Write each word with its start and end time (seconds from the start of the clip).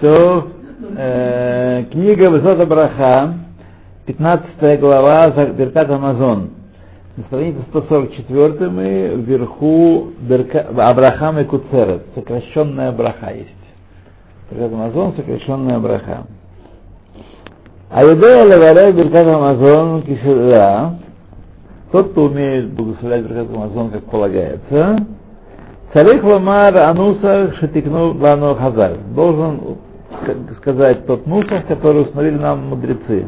То 0.00 0.48
э, 0.96 1.84
книга 1.90 2.30
Высота 2.30 2.64
Браха, 2.64 3.34
15 4.06 4.80
глава, 4.80 5.30
Беркат 5.52 5.90
Амазон. 5.90 6.50
На 7.16 7.24
странице 7.24 7.58
144 7.70 8.70
мы 8.70 9.08
вверху 9.16 10.12
Берка, 10.20 10.60
Абрахам 10.60 11.38
и 11.40 11.44
Куцерет, 11.44 12.06
сокращенная 12.14 12.92
браха 12.92 13.30
есть. 13.34 13.50
Беркат 14.50 14.72
Амазон, 14.72 15.14
сокращенная 15.16 15.78
браха. 15.78 16.26
А 17.90 18.00
идея 18.02 18.44
леварей 18.44 18.92
Беркат 18.92 19.26
Амазон 19.26 20.02
кишера, 20.02 20.94
тот, 21.92 22.12
кто 22.12 22.24
умеет 22.24 22.70
благословлять 22.70 23.22
Беркат 23.24 23.54
Амазон, 23.54 23.90
как 23.90 24.04
полагается, 24.04 25.06
Царих 25.92 26.22
ламар 26.22 26.76
ануса 26.82 27.52
шатикну 27.58 28.14
лану 28.14 28.54
хазар. 28.54 28.96
Должен 29.14 29.78
сказать 30.58 31.04
тот 31.06 31.26
нусах, 31.26 31.66
который 31.66 32.02
установили 32.02 32.38
нам 32.38 32.68
мудрецы. 32.68 33.26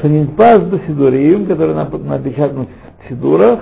Шанинпас 0.00 0.62
сидурим, 0.86 1.46
который 1.46 1.74
напечатан 1.74 2.66
в 2.66 3.08
сидурах, 3.08 3.60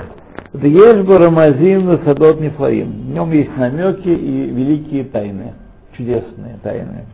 Дьешбу 0.52 1.14
Рамазин 1.14 1.98
Садот 2.04 2.40
Нефлаим. 2.40 2.90
В 2.90 3.10
нем 3.10 3.30
есть 3.30 3.56
намеки 3.56 4.08
и 4.08 4.50
великие 4.50 5.04
тайны, 5.04 5.54
чудесные 5.96 6.58
тайны. 6.62 7.06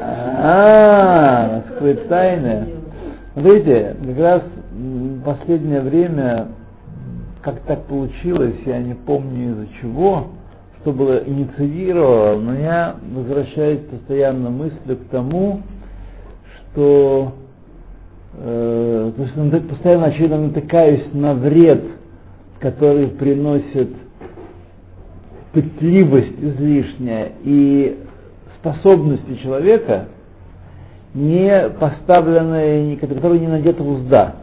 А, 0.00 1.62
раскрыть 1.68 2.08
тайны. 2.08 2.68
Смотрите, 3.34 3.96
как 4.06 4.18
раз 4.18 4.42
в 4.72 5.22
последнее 5.22 5.80
время, 5.80 6.46
как 7.42 7.60
так 7.62 7.84
получилось, 7.86 8.54
я 8.64 8.78
не 8.78 8.94
помню 8.94 9.50
из-за 9.50 9.66
чего, 9.80 10.28
что 10.80 10.92
было 10.92 11.22
инициировало, 11.26 12.38
но 12.38 12.54
я 12.54 12.96
возвращаюсь 13.12 13.80
постоянно 13.80 14.50
мыслью 14.50 14.96
к 14.96 15.10
тому, 15.10 15.62
что 16.72 17.32
э, 18.34 19.12
то 19.16 19.22
есть 19.22 19.68
постоянно 19.68 20.06
очевидно 20.06 20.38
натыкаюсь 20.38 21.12
на 21.12 21.34
вред, 21.34 21.82
который 22.60 23.08
приносит 23.08 23.90
пытливость 25.52 26.38
излишняя 26.40 27.32
и 27.42 27.98
способности 28.58 29.34
человека, 29.42 30.06
не 31.12 31.68
поставленные, 31.70 32.96
которые 32.96 33.40
не 33.40 33.48
надета 33.48 33.82
узда. 33.82 34.36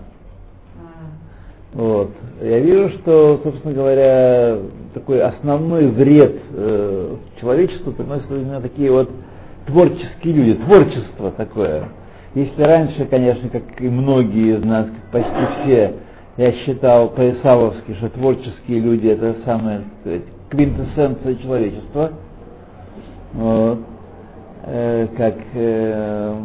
Вот. 1.74 2.12
Я 2.42 2.60
вижу, 2.60 2.90
что, 3.00 3.42
собственно 3.44 3.74
говоря, 3.74 4.60
такой 4.94 5.22
основной 5.22 5.88
вред 5.88 6.38
э, 6.54 7.16
человечеству 7.42 7.92
приносят 7.92 8.32
именно 8.32 8.62
такие 8.62 8.90
вот 8.92 9.10
творческие 9.68 10.34
люди, 10.34 10.54
творчество 10.64 11.32
такое. 11.32 11.90
Если 12.36 12.62
раньше, 12.62 13.06
конечно, 13.06 13.50
как 13.50 13.64
и 13.82 13.90
многие 13.90 14.58
из 14.58 14.64
нас, 14.64 14.88
почти 15.12 15.32
все, 15.64 15.94
я 16.38 16.52
считал 16.64 17.10
по-исавовски, 17.10 17.96
что 17.96 18.10
творческие 18.10 18.80
люди 18.80 19.08
это 19.08 19.36
самая 19.44 19.84
сказать, 20.00 20.22
квинтэссенция 20.50 21.36
человечества, 21.36 22.12
вот. 23.34 23.80
э, 24.64 25.08
как 25.18 25.36
э, 25.56 26.36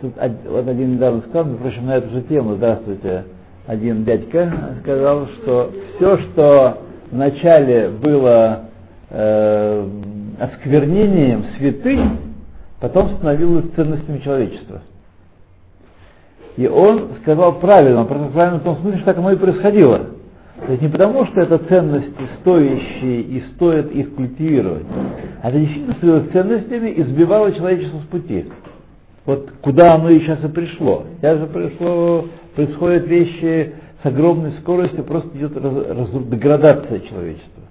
тут 0.00 0.12
вот 0.48 0.68
один 0.68 0.94
недавно 0.94 1.20
сказал, 1.28 1.52
впрочем, 1.54 1.84
на 1.84 1.96
эту 1.96 2.08
же 2.14 2.22
тему, 2.22 2.54
здравствуйте, 2.54 3.24
один 3.66 4.04
дядька 4.04 4.76
сказал, 4.82 5.26
что 5.28 5.72
все, 5.96 6.18
что 6.18 6.78
вначале 7.10 7.88
было 7.88 8.66
э, 9.10 9.88
осквернением 10.38 11.44
святынь, 11.58 12.18
потом 12.80 13.16
становилось 13.16 13.66
ценностями 13.74 14.18
человечества. 14.18 14.82
И 16.56 16.66
он 16.66 17.16
сказал 17.22 17.58
правильно, 17.58 18.04
правильно 18.04 18.58
в 18.58 18.62
том 18.62 18.78
смысле, 18.78 18.98
что 18.98 19.06
так 19.06 19.18
оно 19.18 19.32
и 19.32 19.36
происходило. 19.36 20.06
То 20.64 20.72
есть 20.72 20.82
не 20.82 20.88
потому, 20.88 21.26
что 21.26 21.40
это 21.42 21.58
ценности 21.58 22.14
стоящие 22.40 23.20
и 23.20 23.42
стоит 23.54 23.92
их 23.92 24.14
культивировать, 24.14 24.86
а 25.42 25.50
это 25.50 25.58
действительно 25.58 25.94
становилось 25.94 26.32
ценностями 26.32 26.90
и 26.90 27.02
сбивало 27.02 27.52
человечество 27.52 27.98
с 27.98 28.06
пути. 28.06 28.46
Вот 29.26 29.50
куда 29.60 29.94
оно 29.94 30.08
и 30.08 30.20
сейчас 30.20 30.42
и 30.44 30.48
пришло. 30.48 31.04
Сейчас 31.20 31.38
же 31.40 31.46
пришло, 31.46 32.24
происходят 32.56 33.06
вещи 33.06 33.74
с 34.02 34.06
огромной 34.06 34.52
скоростью, 34.60 35.04
просто 35.04 35.36
идет 35.38 35.56
раз, 35.56 35.86
раз, 35.86 36.10
деградация 36.10 37.00
человечества. 37.00 37.62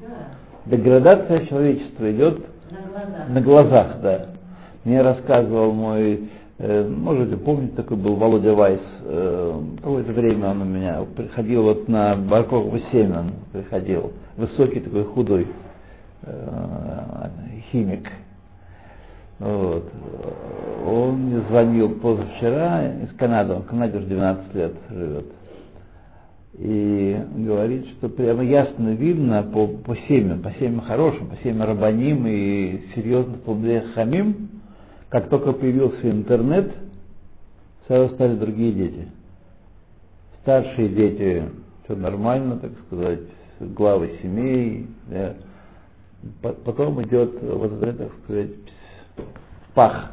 Да. 0.00 0.76
Деградация 0.76 1.46
человечества 1.46 2.12
идет 2.12 2.38
на 2.70 2.80
глазах. 2.80 3.28
на 3.28 3.40
глазах, 3.40 3.96
да. 4.02 4.26
Мне 4.84 5.02
рассказывал 5.02 5.72
мой 5.72 6.28
Э, 6.64 6.86
можете 6.86 7.36
помнить, 7.36 7.74
такой 7.74 7.96
был 7.96 8.14
Володя 8.14 8.54
Вайс. 8.54 8.80
Э, 9.00 9.60
какое-то 9.78 10.12
время 10.12 10.50
он 10.50 10.62
у 10.62 10.64
меня 10.64 11.04
приходил 11.16 11.64
вот 11.64 11.88
на 11.88 12.14
Баркового 12.14 12.78
7, 12.92 13.12
он 13.12 13.32
приходил. 13.52 14.12
Высокий 14.36 14.78
такой 14.78 15.02
худой 15.02 15.48
э, 16.22 17.28
химик. 17.72 18.08
Вот. 19.42 19.90
Он 20.86 21.14
мне 21.16 21.40
звонил 21.48 21.96
позавчера 21.96 22.92
из 23.02 23.12
Канады, 23.16 23.54
он 23.54 23.62
в 23.62 23.66
Канаде 23.66 23.98
уже 23.98 24.06
12 24.06 24.54
лет 24.54 24.72
живет. 24.88 25.24
И 26.58 27.20
говорит, 27.38 27.88
что 27.88 28.08
прямо 28.08 28.44
ясно 28.44 28.90
видно 28.90 29.42
по, 29.42 29.66
по 29.66 29.96
семьям, 30.06 30.42
по 30.42 30.52
семьям 30.52 30.82
хорошим, 30.82 31.26
по 31.26 31.36
семьям 31.42 31.62
рабаним 31.62 32.24
и 32.28 32.82
серьезных 32.94 33.40
по 33.40 33.56
хамим, 33.94 34.48
как 35.08 35.28
только 35.28 35.52
появился 35.52 36.08
интернет, 36.08 36.72
сразу 37.88 38.14
стали 38.14 38.36
другие 38.36 38.72
дети. 38.72 39.08
Старшие 40.42 40.88
дети, 40.88 41.44
все 41.84 41.96
нормально, 41.96 42.58
так 42.58 42.72
сказать, 42.86 43.20
главы 43.58 44.18
семей. 44.22 44.86
Да. 45.08 45.34
Потом 46.64 47.02
идет 47.02 47.42
вот 47.42 47.82
это, 47.82 47.92
так 47.92 48.12
сказать, 48.22 48.50
пах. 49.74 50.12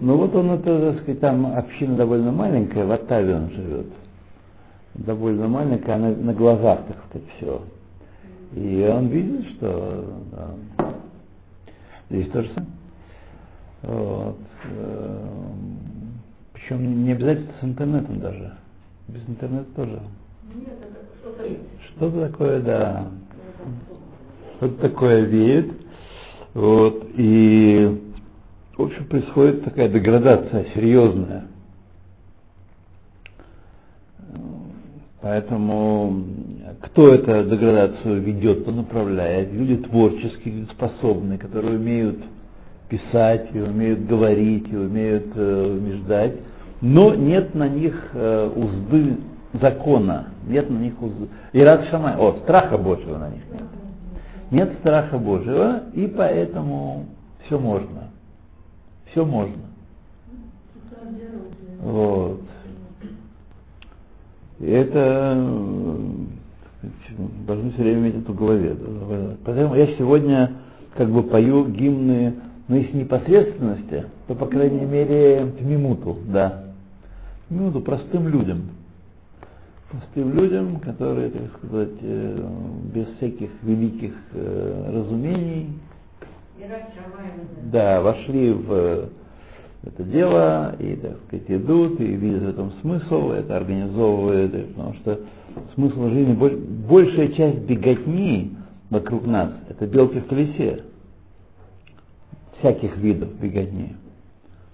Ну 0.00 0.16
вот 0.16 0.34
он 0.34 0.50
это, 0.50 0.92
так 0.92 1.02
сказать, 1.02 1.20
там 1.20 1.46
община 1.56 1.96
довольно 1.96 2.32
маленькая, 2.32 2.84
в 2.84 2.90
Оттаве 2.90 3.36
он 3.36 3.50
живет. 3.50 3.86
Довольно 4.94 5.46
маленькая, 5.46 5.96
на, 5.96 6.10
на 6.10 6.34
глазах, 6.34 6.80
так 6.88 6.96
сказать, 7.08 7.28
все. 7.36 7.62
И 8.54 8.90
он 8.92 9.06
видит, 9.06 9.46
что 9.52 10.04
да, 10.32 10.50
Здесь 12.12 12.30
тоже 12.30 12.50
самое. 12.52 12.72
Вот. 13.84 14.38
Эм, 14.64 16.20
Причем 16.52 17.04
не 17.04 17.12
обязательно 17.12 17.52
с 17.58 17.64
интернетом 17.64 18.20
даже. 18.20 18.52
Без 19.08 19.26
интернета 19.26 19.74
тоже. 19.74 19.98
Нет, 20.54 20.74
что-то 21.20 21.44
Что-то 21.88 22.28
такое, 22.28 22.60
да. 22.60 23.06
Что-то 24.62 24.80
такое 24.80 25.22
веет. 25.22 25.72
Вот. 26.54 27.08
И, 27.16 28.00
в 28.76 28.82
общем, 28.82 29.06
происходит 29.06 29.64
такая 29.64 29.88
деградация 29.88 30.66
серьезная. 30.72 31.46
Поэтому 35.20 36.24
кто 36.80 37.12
эту 37.12 37.50
деградацию 37.50 38.22
ведет, 38.22 38.62
кто 38.62 38.70
направляет? 38.70 39.52
Люди 39.52 39.78
творческие, 39.78 40.54
люди 40.54 40.70
способные, 40.70 41.40
которые 41.40 41.76
умеют 41.76 42.18
писать, 42.88 43.48
и 43.52 43.58
умеют 43.58 44.06
говорить, 44.06 44.72
и 44.72 44.76
умеют 44.76 45.26
э, 45.34 45.76
убеждать, 45.76 46.34
но 46.80 47.16
нет 47.16 47.52
на 47.56 47.68
них 47.68 47.94
э, 48.12 48.50
узды 48.54 49.16
закона, 49.60 50.28
нет 50.46 50.70
на 50.70 50.78
них 50.78 51.02
узды. 51.02 51.26
И 51.52 51.60
рад 51.62 51.84
шамай, 51.90 52.14
о, 52.16 52.38
страха 52.44 52.78
Божьего 52.78 53.18
на 53.18 53.28
них 53.30 53.42
нет. 53.52 53.81
Нет 54.52 54.74
страха 54.80 55.16
Божьего, 55.16 55.84
и 55.94 56.06
поэтому 56.06 57.06
все 57.46 57.58
можно. 57.58 58.10
Все 59.10 59.24
можно. 59.24 59.62
Вот. 61.80 62.42
И 64.60 64.66
это 64.70 65.34
должны 67.46 67.72
все 67.72 67.82
время 67.82 68.00
иметь 68.00 68.16
это 68.16 68.30
в 68.30 68.36
голове. 68.36 68.76
Поэтому 69.42 69.74
я 69.74 69.86
сегодня 69.96 70.52
как 70.98 71.08
бы 71.08 71.22
пою 71.22 71.66
гимны, 71.68 72.34
но 72.68 72.76
если 72.76 72.98
непосредственности, 72.98 74.04
то, 74.26 74.34
по 74.34 74.44
крайней 74.44 74.84
мере, 74.84 75.46
в 75.46 75.64
минуту, 75.64 76.18
да. 76.26 76.64
В 77.48 77.54
минуту 77.54 77.80
простым 77.80 78.28
людям. 78.28 78.64
Простым 79.92 80.32
людям, 80.32 80.80
которые, 80.80 81.28
так 81.28 81.42
сказать, 81.58 81.98
э, 82.00 82.48
без 82.94 83.06
всяких 83.16 83.50
великих 83.62 84.14
э, 84.32 84.90
разумений, 84.90 85.68
да, 87.70 88.00
вошли 88.00 88.52
в 88.52 89.08
это 89.84 90.02
дело, 90.04 90.74
и, 90.78 90.96
так 90.96 91.16
сказать, 91.26 91.44
идут, 91.48 92.00
и 92.00 92.04
видят 92.04 92.42
в 92.42 92.48
этом 92.48 92.72
смысл, 92.80 93.32
это 93.32 93.56
организовывают, 93.56 94.68
потому 94.68 94.94
что 94.94 95.20
смысл 95.74 96.08
жизни, 96.08 96.34
большая 96.88 97.28
часть 97.28 97.58
беготни 97.58 98.56
вокруг 98.90 99.26
нас, 99.26 99.52
это 99.68 99.86
белки 99.86 100.20
в 100.20 100.26
колесе, 100.26 100.84
всяких 102.60 102.96
видов 102.96 103.28
беготни, 103.40 103.96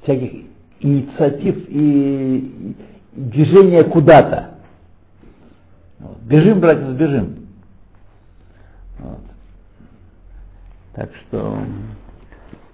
всяких 0.03 0.45
инициатив 0.81 1.57
и 1.69 2.75
движения 3.17 3.83
куда-то. 3.85 4.58
Вот. 6.01 6.19
Бежим, 6.23 6.61
братья, 6.61 6.85
бежим. 6.93 7.47
Вот. 8.99 9.21
Так 10.95 11.11
что, 11.15 11.59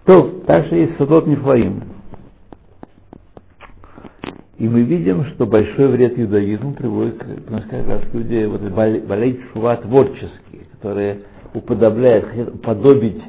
то, 0.05 0.43
так 0.47 0.67
что 0.67 0.77
есть 0.77 0.97
Садот 0.97 1.27
Нефлаим. 1.27 1.83
И 4.59 4.69
мы 4.69 4.83
видим, 4.83 5.25
что 5.27 5.47
большой 5.47 5.89
вред 5.89 6.19
иудаизму 6.19 6.75
приводит 6.75 7.19
к, 7.19 7.27
как 7.69 7.89
раз 7.89 8.03
люди 8.13 8.45
вот, 8.45 8.61
болеть 8.63 9.41
шува 9.53 9.77
творческие, 9.77 10.67
которые 10.73 11.23
уподобляют, 11.53 12.27
хотят 12.27 12.55
уподобить 12.55 13.23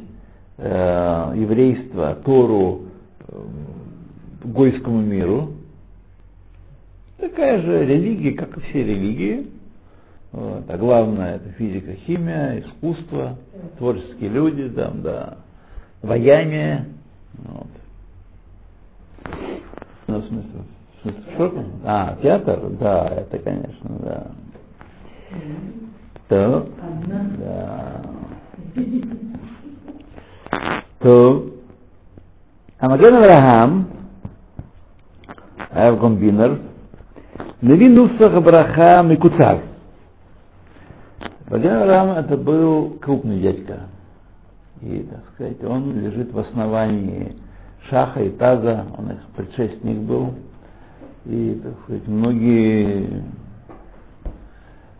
э, 0.58 1.34
еврейство, 1.36 2.16
Тору 2.24 2.84
э, 3.28 3.36
гойскому 4.44 5.02
миру. 5.02 5.54
Такая 7.18 7.62
же 7.62 7.86
религия, 7.86 8.34
как 8.34 8.58
и 8.58 8.62
все 8.62 8.84
религии. 8.84 9.48
Вот. 10.36 10.70
А 10.70 10.78
главное 10.78 11.38
это 11.38 11.50
физика, 11.52 11.94
химия, 11.94 12.60
искусство, 12.60 13.38
творческие 13.78 14.30
люди, 14.30 14.68
там, 14.68 15.02
да, 15.02 15.38
вояние. 16.02 16.88
Вот. 17.38 17.68
Ну, 20.08 20.20
в 20.20 20.26
смысле, 20.26 21.22
что? 21.36 21.66
А, 21.86 22.18
театр? 22.22 22.70
Да, 22.72 23.08
это, 23.08 23.40
конечно, 23.40 23.90
да. 24.02 24.28
То, 26.28 26.68
да. 27.38 28.02
То, 31.00 31.46
Амаген 32.80 33.16
Авраам, 33.16 33.88
Ав 35.72 35.98
Гомбинер, 35.98 36.60
Неви 37.62 37.88
Нусах 37.88 38.44
Браха 38.44 39.02
Микуцар. 39.02 39.75
Маген 41.56 41.72
Авраам 41.72 42.18
это 42.18 42.36
был 42.36 42.98
крупный 43.00 43.40
дядька. 43.40 43.84
И, 44.82 45.08
так 45.10 45.22
сказать, 45.34 45.64
он 45.64 46.02
лежит 46.02 46.34
в 46.34 46.40
основании 46.40 47.34
Шаха 47.90 48.22
и 48.24 48.30
Таза, 48.32 48.84
он 48.98 49.12
их 49.12 49.20
предшественник 49.38 50.00
был. 50.00 50.34
И, 51.26 51.58
так 51.64 51.72
сказать, 51.84 52.08
многие, 52.08 53.24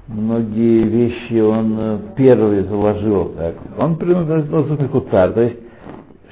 многие 0.08 0.84
вещи 0.84 1.42
он 1.42 2.04
первый 2.16 2.64
заложил. 2.64 3.34
Так. 3.38 3.56
Он 3.78 3.98
принадлежал 3.98 4.64
к 4.64 4.92
Кутар. 4.92 5.34
То 5.34 5.42
есть, 5.42 5.58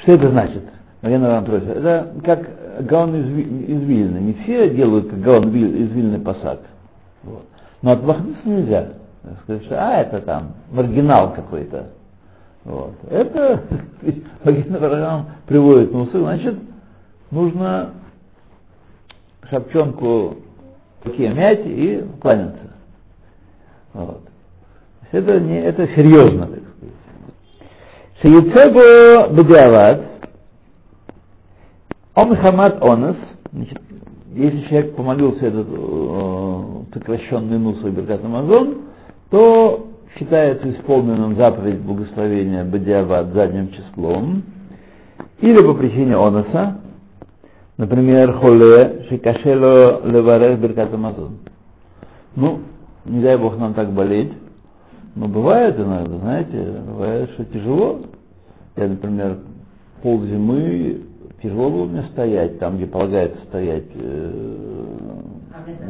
что 0.03 0.13
это 0.13 0.29
значит? 0.29 0.63
Это 1.01 2.13
как 2.23 2.85
Гаон 2.87 3.13
из. 3.13 4.21
Не 4.21 4.33
все 4.43 4.69
делают, 4.69 5.09
как 5.09 5.19
Гаон 5.19 5.53
из 5.53 6.23
посад. 6.23 6.61
Вот. 7.23 7.45
Но 7.81 7.91
отмахнуться 7.91 8.47
нельзя. 8.47 9.02
Сказать, 9.43 9.63
что, 9.65 9.75
а, 9.79 10.01
это 10.01 10.21
там 10.21 10.53
маргинал 10.71 11.33
какой-то. 11.33 11.89
Вот. 12.65 12.93
Это 13.09 13.63
Маргинал 14.43 15.25
приводит 15.47 15.93
на 15.93 16.05
значит, 16.05 16.55
нужно 17.31 17.91
шапчонку 19.49 20.37
руке 21.03 21.29
мять 21.29 21.61
и 21.65 22.05
кланяться. 22.21 22.71
Вот. 23.93 24.21
Это, 25.11 25.39
не, 25.39 25.61
это 25.61 25.87
серьезно, 25.89 26.47
так 26.47 26.59
сказать. 26.77 26.95
Шиецебо 28.21 29.29
бедиават, 29.33 30.01
он 32.15 32.35
хамат 32.37 32.81
онес, 32.81 33.15
значит, 33.51 33.81
если 34.33 34.61
человек 34.61 34.95
помолился 34.95 35.45
этот 35.45 35.67
э, 35.69 36.63
сокращенный 36.93 37.59
нусу 37.59 37.87
и 37.87 37.91
беркат 37.91 38.23
Амазон, 38.23 38.77
то 39.33 39.87
считается 40.15 40.69
исполненным 40.69 41.35
заповедь 41.35 41.79
благословения 41.79 42.63
Бадиават 42.63 43.33
задним 43.33 43.71
числом, 43.71 44.43
или 45.41 45.57
по 45.57 45.73
причине 45.73 46.15
оноса, 46.15 46.77
Например, 47.77 48.33
холе 48.33 49.07
шикашело 49.09 50.05
леварех 50.05 50.59
беркат 50.59 50.93
амазон. 50.93 51.39
Ну, 52.35 52.59
не 53.05 53.23
дай 53.23 53.35
бог 53.35 53.57
нам 53.57 53.73
так 53.73 53.91
болеть. 53.91 54.31
Но 55.15 55.27
бывает 55.27 55.79
иногда, 55.79 56.15
знаете, 56.19 56.81
бывает, 56.85 57.31
что 57.31 57.45
тяжело. 57.45 58.01
Я, 58.75 58.87
например, 58.87 59.39
пол 60.03 60.21
зимы 60.21 61.01
тяжело 61.41 61.71
было 61.71 61.85
мне 61.85 62.03
стоять, 62.11 62.59
там, 62.59 62.77
где 62.77 62.85
полагается 62.85 63.39
стоять 63.47 63.85
э, 63.95 64.31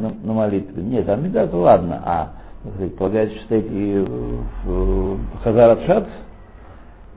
на, 0.00 0.14
на 0.24 0.32
молитве. 0.32 0.82
Нет, 0.82 1.04
там 1.04 1.22
не 1.22 1.28
это 1.28 1.54
ладно, 1.54 2.02
а 2.02 2.32
сказать, 2.72 2.96
полагается 2.96 3.44
стоять 3.44 3.66
и 3.70 3.98
в, 3.98 4.44
в 4.64 5.38
Хазар 5.42 5.78
Шац, 5.86 6.06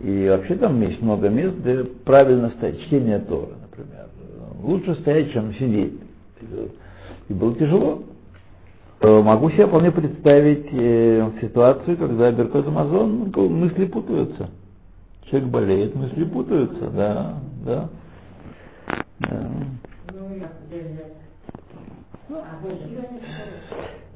и 0.01 0.27
вообще 0.29 0.55
там 0.55 0.81
есть 0.81 1.01
много 1.01 1.29
мест, 1.29 1.55
где 1.57 1.83
правильно 1.83 2.49
стоять, 2.51 2.81
чтение 2.81 3.19
Торы, 3.19 3.53
например 3.61 4.07
лучше 4.61 4.95
стоять, 4.95 5.31
чем 5.31 5.53
сидеть. 5.55 5.94
И 7.29 7.33
было 7.33 7.55
тяжело. 7.55 8.03
Э, 8.99 9.21
могу 9.21 9.49
себе 9.51 9.67
вполне 9.67 9.91
представить 9.91 10.67
э, 10.71 11.29
ситуацию, 11.41 11.97
когда 11.97 12.31
Беркот 12.31 12.67
Амазон 12.67 13.31
ну, 13.33 13.50
мысли 13.50 13.85
путаются. 13.85 14.50
Человек 15.25 15.50
болеет, 15.50 15.95
мысли 15.95 16.23
путаются, 16.23 16.89
да, 16.89 17.33
да. 17.65 17.89
да. 19.19 19.50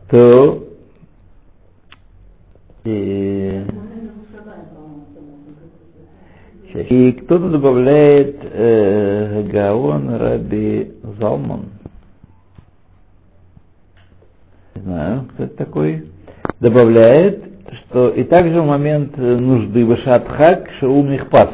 То 0.09 0.70
и 2.83 3.63
и 6.73 7.11
кто-то 7.11 7.49
добавляет 7.49 8.37
э, 8.43 9.43
Гаон 9.51 10.15
Раби 10.15 10.93
Залман. 11.19 11.65
Не 14.75 14.81
знаю, 14.81 15.27
кто 15.33 15.43
это 15.43 15.57
такой. 15.57 16.05
Добавляет, 16.61 17.43
что 17.75 18.09
и 18.09 18.23
также 18.23 18.61
в 18.61 18.65
момент 18.65 19.17
нужды 19.17 19.85
Башатхак 19.85 20.69
Шаум 20.79 21.17
пас, 21.29 21.49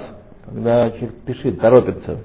когда 0.46 0.92
человек 0.92 1.16
пишет, 1.25 1.60
торопится. 1.60 2.20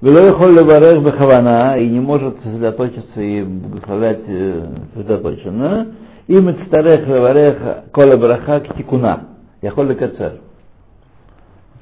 Бахавана 0.00 1.76
и 1.78 1.88
не 1.88 2.00
может 2.00 2.36
сосредоточиться 2.42 3.20
и 3.20 3.42
благословлять 3.42 4.20
э, 4.26 4.66
сосредоточенно. 4.94 5.88
Цтарех 6.28 7.06
леварех 7.06 7.90
кола 7.92 8.16
браха 8.16 8.60
тикуна. 8.60 9.28
Я 9.62 9.70
холли 9.70 9.94
кацер 9.94 10.40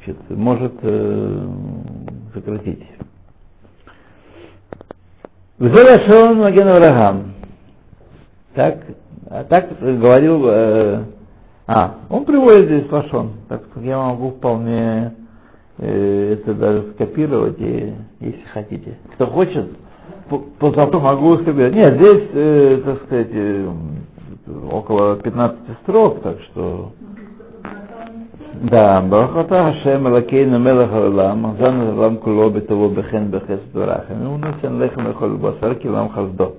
значит, 0.05 0.31
может 0.31 0.73
э, 0.83 1.47
сократить. 2.35 2.83
Взорашон 5.59 6.39
Маген 6.39 6.69
Авраам. 6.69 7.35
Так, 8.55 8.79
а 9.31 9.45
так 9.45 9.79
говорил, 9.81 10.47
э, 10.49 11.05
а, 11.67 11.95
он 12.09 12.25
приводит 12.25 12.67
здесь 12.67 12.91
Лашон, 12.91 13.33
так 13.49 13.63
как 13.73 13.83
я 13.83 13.99
могу 13.99 14.31
вполне 14.33 15.15
э, 15.79 16.33
это 16.35 16.55
даже 16.55 16.93
скопировать, 16.95 17.59
и, 17.61 17.95
если 18.21 18.45
хотите. 18.53 18.97
Кто 19.15 19.27
хочет, 19.27 19.67
по, 20.29 20.39
по 20.39 21.01
могу 21.01 21.37
скопировать. 21.39 21.75
Нет, 21.75 21.95
здесь, 21.95 22.29
э, 22.33 22.83
так 22.85 23.03
сказать, 23.05 23.29
э, 23.33 23.71
около 24.47 25.17
15 25.17 25.59
строк, 25.83 26.23
так 26.23 26.41
что... 26.43 26.93
Да, 28.63 29.03
Барахата 29.03 29.75
Хашем 29.75 30.09
Элакейна 30.09 30.59
Мелах 30.59 30.93
Алам, 30.93 31.57
Зан 31.59 31.81
Алам 31.81 32.19
Куло 32.19 32.51
Бетово 32.51 32.89
Бехен 32.89 33.29
Бехес 33.31 33.61
Дурахем, 33.73 34.27
Унусен 34.27 34.79
ну, 34.79 34.85
Лехем 34.85 35.09
Лехол 35.09 35.37
Басар 35.37 35.75
Килам 35.75 36.09
Хаздо. 36.11 36.55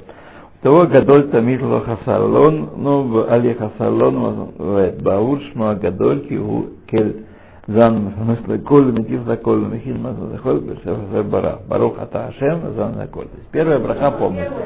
Того 0.61 0.87
Гадоль 0.87 1.29
Тамид 1.29 1.61
Ло 1.61 1.81
Хасалон, 1.81 2.69
Ну 2.75 3.25
Али 3.29 3.53
Хасалон 3.53 4.49
Вет, 4.59 5.01
Баур 5.01 5.39
Шма 5.53 5.75
Гадоль 5.75 6.27
Кигу 6.27 6.65
Кель 6.87 7.25
הגדול 7.68 7.70
כי 7.70 7.72
הוא 7.72 7.80
כל 7.80 7.80
זן 7.80 7.98
מפרנס 7.98 8.38
לכל 8.48 8.84
ומטיף 8.88 9.20
לכל 9.26 9.62
ומכין 9.64 9.96
מה 10.02 10.12
זה 10.12 10.34
לכל 10.34 10.58
בספר 10.58 11.22
ברא. 11.22 11.52
ברוך 11.68 11.94
אתה 12.02 12.26
השם, 12.26 12.58
זן 12.76 12.90
לכל. 13.02 13.24
Первая 13.52 13.78
браха 13.78 14.10
полностью. 14.10 14.56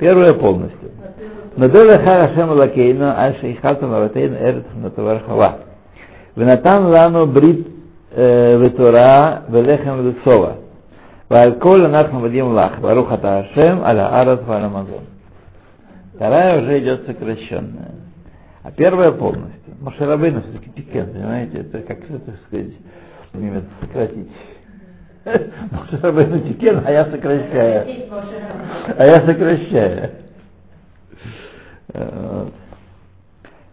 Первая 0.00 0.34
полностью. 0.40 0.88
נדע 1.58 1.84
לך 1.84 2.00
השם 2.06 2.50
אלוקינו, 2.52 3.06
על 3.16 3.32
שהחלתם 3.40 3.92
אבותינו 3.92 4.36
ארץ 4.36 4.64
נטובר 4.82 5.18
חווה. 5.26 5.52
ונתן 6.36 6.82
לנו 6.82 7.26
ברית 7.26 7.68
ותורה 8.60 9.36
ולחם 9.50 10.00
וצובע. 10.04 10.52
Вальколь 11.30 11.88
нахну 11.88 12.20
вадим 12.20 12.54
лах. 12.54 12.80
Варухата 12.80 13.38
Ашем, 13.38 13.84
аля 13.84 14.08
арат 14.20 14.42
валамазон. 14.46 15.04
Вторая 16.16 16.60
уже 16.60 16.78
идет 16.80 17.06
сокращенная. 17.06 17.94
А 18.64 18.72
первая 18.72 19.12
полностью. 19.12 19.53
Машарабейна 19.81 20.41
все-таки 20.41 20.71
тикен, 20.71 21.11
понимаете, 21.11 21.59
это 21.59 21.79
как 21.81 21.99
это 22.09 22.33
сказать, 22.47 22.73
немец 23.33 23.63
сократить. 23.81 24.31
Машарабейна 25.71 26.39
тикен, 26.41 26.81
а 26.85 26.91
я 26.91 27.05
сокращаю. 27.05 27.87
А 28.97 29.05
я 29.05 29.27
сокращаю. 29.27 30.11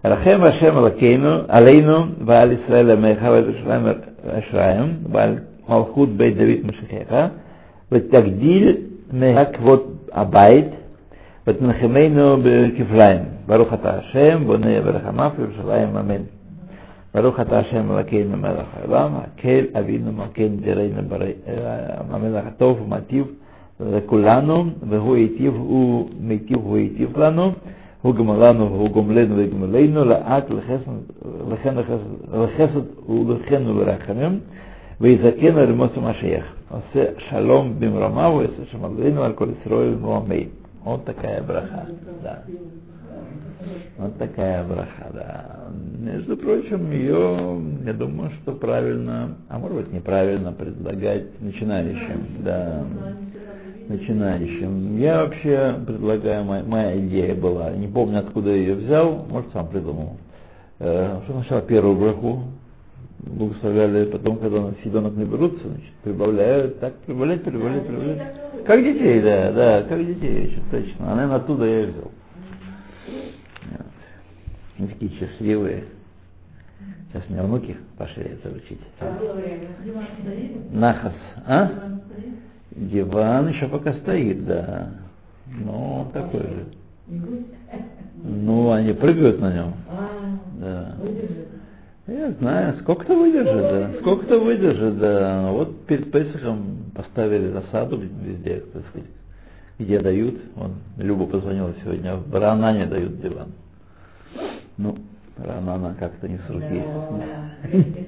Рахем 0.03 0.45
Ашем 0.45 0.79
Лакейну, 0.79 1.45
Алейну, 1.49 2.15
Ваал 2.19 2.53
Исраэля 2.55 2.97
Мейхава 2.97 3.41
Ишраэм, 3.53 4.03
Ашраэм, 4.25 5.05
Ваал 5.05 5.39
Малхут 5.69 6.11
Бейт 6.11 6.37
Давид 6.37 6.65
Машахеха, 6.65 7.33
Ватагдиль 7.89 8.91
Мехак 9.13 9.61
Вот 9.61 10.11
Абайт, 10.13 10.75
ותנחמנו 11.47 12.37
בכפליים. 12.45 13.21
ברוך 13.47 13.73
אתה 13.75 13.95
השם 13.99 14.45
בונה 14.47 14.71
ורחמיו 14.85 15.31
ירושלים 15.39 15.97
אמן. 15.97 16.23
ברוך 17.15 17.41
אתה 17.41 17.59
השם 17.59 17.93
אלוקינו 17.93 18.37
מלך 18.37 18.67
העולם, 18.77 19.13
הקל 19.17 19.65
אבינו 19.79 20.13
מלכנו 20.13 20.57
דירנו 20.61 21.17
המלך 22.11 22.47
הטוב 22.47 22.83
ומטיב 22.83 23.27
לכולנו 23.81 24.65
והוא 24.89 25.17
היטיב 25.17 25.55
הוא 25.55 26.09
מיטיב 26.21 26.59
הוא 26.63 26.77
היטיב 26.77 27.19
לנו 27.19 27.53
הוא 28.03 28.15
גמלנו 28.15 28.73
והוא 28.73 28.91
גומלנו 28.91 29.35
וגמלנו 29.39 30.05
לאט 30.05 30.45
לכן 31.51 31.75
לחסד 32.33 33.11
ולכן 33.11 33.63
ולרחמים 33.67 34.41
ויזכן 35.01 35.55
לרמוס 35.55 35.91
המשיח. 35.97 36.45
עושה 36.71 37.05
שלום 37.19 37.73
במרומיו 37.79 38.33
ויעשה 38.39 38.71
שם 38.73 38.85
עלינו 38.85 39.23
על 39.23 39.33
כל 39.33 39.47
ישראל 39.61 39.95
ועמי. 40.03 40.47
Вот 40.85 41.05
такая 41.05 41.43
браха. 41.43 41.87
Да. 42.23 42.43
Вот 43.99 44.19
такая 44.19 44.65
браха, 44.65 45.11
да. 45.13 45.61
Между 45.99 46.37
прочим, 46.37 46.91
ее, 46.91 47.61
я 47.85 47.93
думаю, 47.93 48.31
что 48.43 48.53
правильно, 48.53 49.37
а 49.49 49.59
может 49.59 49.77
быть 49.77 49.93
неправильно 49.93 50.53
предлагать 50.53 51.41
начинающим. 51.41 52.27
Да 52.41 52.85
начинающим. 53.89 54.99
Я 54.99 55.25
вообще 55.25 55.77
предлагаю, 55.87 56.45
моя, 56.45 56.65
моя 56.65 56.99
идея 57.07 57.35
была, 57.35 57.71
не 57.73 57.89
помню 57.89 58.21
откуда 58.21 58.51
я 58.51 58.57
ее 58.57 58.75
взял, 58.75 59.27
может 59.29 59.53
сам 59.53 59.69
придумал, 59.69 60.17
э, 60.79 61.21
что 61.25 61.33
сначала 61.35 61.63
первую 61.63 61.97
браху 61.97 62.43
благословляли, 63.21 64.07
потом, 64.07 64.39
когда 64.39 64.61
на 64.61 64.75
ребенок 64.85 65.15
наберутся, 65.15 65.69
значит, 65.69 65.93
прибавляют, 66.03 66.81
так, 66.81 66.95
прибавлять, 67.01 67.43
прибавлять, 67.43 67.87
прибавлять. 67.87 68.42
Как 68.65 68.83
детей, 68.83 69.21
да, 69.21 69.53
да, 69.53 69.83
как 69.83 70.07
детей, 70.07 70.49
еще 70.51 70.61
точно. 70.71 71.13
А, 71.13 71.15
наверное, 71.15 71.37
оттуда 71.37 71.65
я 71.65 71.81
и 71.83 71.87
взял. 71.87 72.11
Они 74.79 74.89
такие 74.89 75.11
счастливые. 75.13 75.85
Сейчас 77.13 77.29
меня 77.29 77.43
внуки 77.43 77.77
пошли 77.99 78.25
это 78.25 78.49
учить. 78.49 78.81
Нахас. 80.71 81.13
А? 81.47 81.71
Диван 82.71 83.49
еще 83.49 83.69
пока 83.69 83.93
стоит, 83.95 84.47
да. 84.47 84.91
Ну, 85.47 86.11
такой 86.13 86.41
же. 86.41 86.67
Ну, 88.25 88.71
они 88.71 88.93
прыгают 88.93 89.41
на 89.41 89.53
нем. 89.53 89.75
Да. 90.61 90.97
Я 92.07 92.33
знаю, 92.33 92.79
сколько-то 92.81 93.15
выдержит, 93.15 93.63
да. 93.63 93.91
Сколько-то 94.01 94.39
выдержит, 94.39 94.99
да. 94.99 95.51
Вот 95.53 95.87
перед 95.87 96.11
Песохом 96.11 96.91
поставили 96.95 97.53
засаду 97.53 97.97
везде, 97.99 98.65
так 98.73 98.83
сказать, 98.89 99.09
где 99.79 100.01
дают. 100.01 100.41
Он 100.57 100.75
Люба 100.99 101.27
позвонила 101.27 101.73
сегодня, 101.83 102.17
в 102.17 102.29
Баранане 102.29 102.87
дают 102.87 103.21
диван. 103.21 103.53
Ну, 104.79 104.97
Ранана 105.37 105.95
как-то 105.99 106.29
не 106.29 106.39
с 106.39 106.51
руки. 106.51 106.83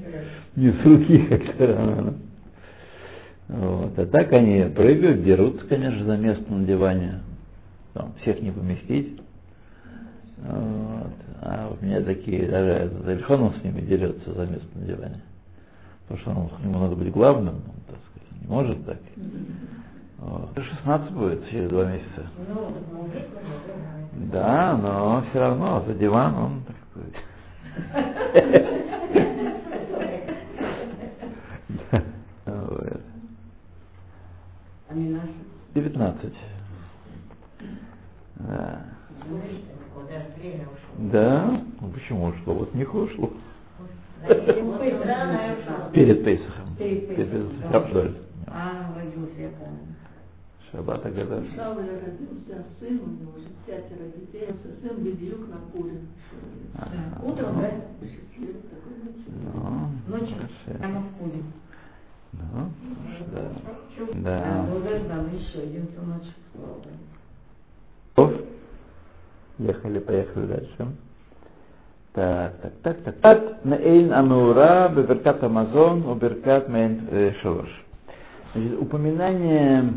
Не 0.56 0.70
с 0.70 0.84
руки 0.84 1.18
как-то 1.26 1.66
Ранана. 1.66 2.14
Вот. 3.48 3.98
А 3.98 4.06
так 4.06 4.32
они 4.32 4.64
прыгают, 4.74 5.22
дерутся, 5.22 5.66
конечно, 5.66 6.04
за 6.04 6.16
место 6.16 6.52
на 6.52 6.64
диване. 6.64 7.20
Там, 7.92 8.12
всех 8.22 8.40
не 8.40 8.50
поместить. 8.50 9.20
Вот. 10.42 11.12
А 11.40 11.68
у 11.70 11.84
меня 11.84 12.00
такие, 12.00 12.48
даже 12.48 12.90
Эльхонов 13.06 13.56
с 13.56 13.64
ними 13.64 13.80
дерется 13.80 14.32
за 14.32 14.46
место 14.46 14.66
на 14.74 14.86
диване. 14.86 15.20
Потому 16.06 16.20
что 16.20 16.30
он, 16.30 16.50
ему 16.62 16.78
надо 16.78 16.96
быть 16.96 17.12
главным, 17.12 17.56
он, 17.56 17.80
так 17.86 17.98
сказать, 18.10 18.42
не 18.42 18.46
может 18.48 18.86
так. 18.86 18.98
Вот. 20.18 20.50
16 20.56 21.10
будет 21.12 21.48
через 21.48 21.68
два 21.70 21.84
месяца. 21.86 22.26
Да, 24.32 24.76
но 24.76 25.24
все 25.28 25.40
равно 25.40 25.84
за 25.86 25.94
диван 25.94 26.34
он, 26.34 26.62
так 26.66 26.76
сказать. 26.90 27.14
19. 35.74 36.32
Да. 38.36 38.80
Да? 40.98 41.60
Ну 41.80 41.88
почему 41.88 42.26
ушло? 42.26 42.54
Вот 42.54 42.74
них 42.74 42.94
ушло. 42.94 43.30
Перед 45.92 46.24
Пейсахом. 46.24 46.76
Перед 46.78 47.08
Пейсахом. 47.08 48.14
А, 48.46 48.94
родился, 48.96 49.40
я 49.40 49.48
помню. 49.50 49.94
Шаббат 50.70 51.04
Агада. 51.06 51.42
Сначала 51.48 51.80
я 51.80 51.92
родился, 51.92 52.64
сын, 52.80 53.00
у 53.00 53.22
него 53.22 53.32
пятеро 53.66 54.06
детей, 54.16 54.48
сын 54.82 54.96
бедюк 55.02 55.48
на 55.48 55.58
куре. 55.72 56.00
Утром, 57.22 57.60
да? 57.60 57.70
Ну, 59.54 59.88
Ночью 60.08 60.36
прямо 60.78 61.00
в 61.00 61.08
пуле. 61.18 61.42
Ну, 62.32 62.70
да. 63.32 63.52
Да. 64.14 64.66
Ехали, 69.58 69.98
поехали 70.00 70.46
дальше. 70.46 70.86
Так, 72.12 72.54
так, 72.62 72.72
так, 72.82 72.96
так. 73.02 73.14
Так, 73.20 73.64
Наэйн 73.64 74.12
Амура, 74.12 74.92
Беверкат 74.94 75.42
Амазон, 75.42 76.06
Уберкат 76.06 76.68
Мейн 76.68 77.34
Шалош. 77.42 77.68
Значит, 78.52 78.80
упоминание, 78.80 79.94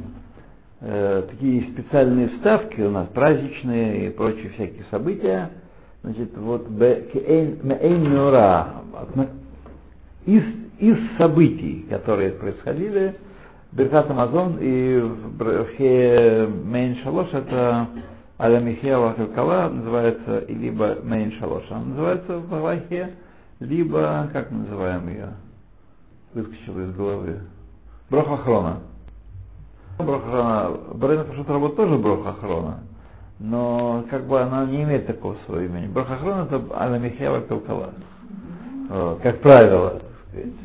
э, 0.82 1.24
такие 1.30 1.72
специальные 1.72 2.30
вставки 2.30 2.82
у 2.82 2.90
нас, 2.90 3.08
праздничные 3.10 4.08
и 4.08 4.10
прочие 4.10 4.50
всякие 4.50 4.86
события. 4.90 5.50
Значит, 6.02 6.36
вот 6.38 6.70
Мейн 6.70 8.04
Нура, 8.04 8.68
из 10.26 10.44
из 10.80 10.98
событий, 11.18 11.86
которые 11.90 12.32
происходили, 12.32 13.16
Беркат 13.72 14.10
Амазон 14.10 14.58
и 14.60 15.00
Мейн 16.64 16.98
Шалош 17.04 17.28
это 17.34 17.88
Аля 18.40 18.60
Михева 18.60 19.14
Калкала 19.14 19.68
называется 19.70 20.46
либо 20.48 20.98
Мейн 21.04 21.32
Шалош, 21.40 21.64
она 21.72 21.86
называется 21.86 22.38
в 22.38 22.54
Аллахе, 22.54 23.14
либо, 23.60 24.30
как 24.32 24.52
мы 24.52 24.60
называем 24.60 25.10
ее, 25.10 25.30
выскочила 26.36 26.82
из 26.82 26.96
головы, 26.96 27.40
Брохохрона. 28.12 28.78
Брохохрона, 29.98 30.72
Брена 30.94 31.24
Пашут 31.24 31.50
работа 31.50 31.78
тоже 31.78 31.98
Брохохрона, 31.98 32.82
но 33.40 34.06
как 34.12 34.28
бы 34.28 34.40
она 34.40 34.66
не 34.66 34.84
имеет 34.84 35.08
такого 35.08 35.36
своего 35.48 35.66
имени. 35.66 35.88
Брохохрона 35.88 36.44
это 36.44 36.62
Аля 36.76 37.00
Михева 37.00 37.40
Калкала, 37.40 37.90
как 39.24 39.42
правило. 39.42 40.02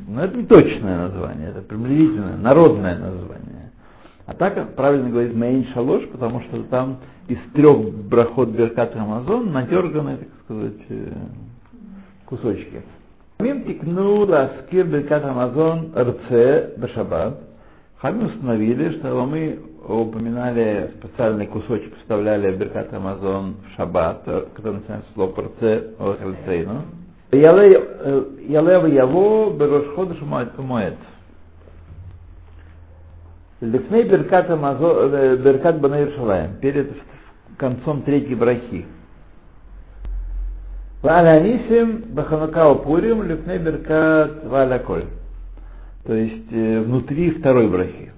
Но 0.08 0.24
это 0.24 0.36
не 0.36 0.44
точное 0.44 1.08
название, 1.08 1.48
это 1.48 1.62
приблизительное, 1.62 2.36
народное 2.36 2.98
название. 2.98 3.72
А 4.26 4.34
так 4.34 4.74
правильно 4.74 5.08
говорить 5.08 5.34
Мейн 5.34 5.64
Шалош, 5.72 6.06
потому 6.08 6.42
что 6.42 6.62
там 6.64 6.98
из 7.28 7.38
трех 7.54 7.92
брахот 8.08 8.50
Беркат 8.50 8.96
Амазон 8.96 9.52
надерганы, 9.52 10.16
так 10.16 10.28
сказать, 10.44 10.82
э, 10.88 11.12
кусочки. 12.26 12.82
Хамим 13.38 13.64
тикну 13.64 14.26
ласкир 14.26 14.86
Беркат 14.86 15.24
Амазон 15.24 15.92
РЦ 15.96 16.78
Башабат. 16.78 17.38
Хамим 17.98 18.26
установили, 18.26 18.98
что 18.98 19.24
мы 19.26 19.58
упоминали 19.88 20.92
специальный 20.98 21.46
кусочек, 21.46 21.96
вставляли 21.98 22.56
Беркат 22.56 22.92
Амазон 22.92 23.56
в 23.66 23.76
Шаббат, 23.76 24.22
который 24.54 24.74
начинается 24.74 25.08
слово 25.14 25.42
РЦ 25.42 25.84
Охальцейну. 25.98 26.82
Ялева 27.32 28.86
Яво 28.86 29.50
Берошходыш 29.56 30.20
Моэт. 30.20 30.94
Лифней 33.60 34.02
Беркат 34.02 34.48
Беркат 34.48 35.80
Банаир 35.80 36.12
Шалаем, 36.16 36.56
перед 36.60 36.90
концом 37.56 38.02
третьей 38.02 38.34
брахи. 38.34 38.86
Валанисим 41.02 42.04
Баханукао 42.14 42.76
Пурим 42.76 43.22
Лифней 43.22 43.58
Беркат 43.58 44.44
Валяколь. 44.44 45.06
То 46.04 46.14
есть 46.14 46.50
внутри 46.50 47.30
второй 47.32 47.68
брахи. 47.68 48.12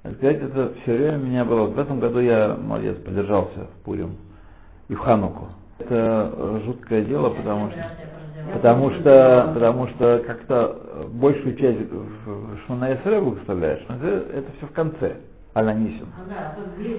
Сказать, 0.00 0.42
это 0.42 0.72
все 0.82 0.96
время 0.96 1.18
у 1.18 1.22
меня 1.22 1.44
было. 1.44 1.66
В 1.66 1.78
этом 1.78 1.98
году 1.98 2.20
я, 2.20 2.56
молодец, 2.60 2.96
поддержался 2.98 3.68
в 3.80 3.84
Пурим 3.84 4.16
и 4.88 4.94
в 4.94 4.98
Хануку. 4.98 5.48
Это 5.78 6.60
жуткое 6.64 7.02
дело, 7.02 7.30
потому 7.30 7.70
что 7.70 7.78
Потому 8.52 8.90
что, 8.90 9.50
потому 9.54 9.88
что 9.88 10.22
как-то 10.26 11.06
большую 11.12 11.56
часть 11.56 11.78
Шманаэсре 12.66 13.20
благословляешь, 13.20 13.82
это, 13.88 14.06
это 14.06 14.52
все 14.58 14.66
в 14.66 14.72
конце, 14.72 15.16
Аланисим. 15.54 16.08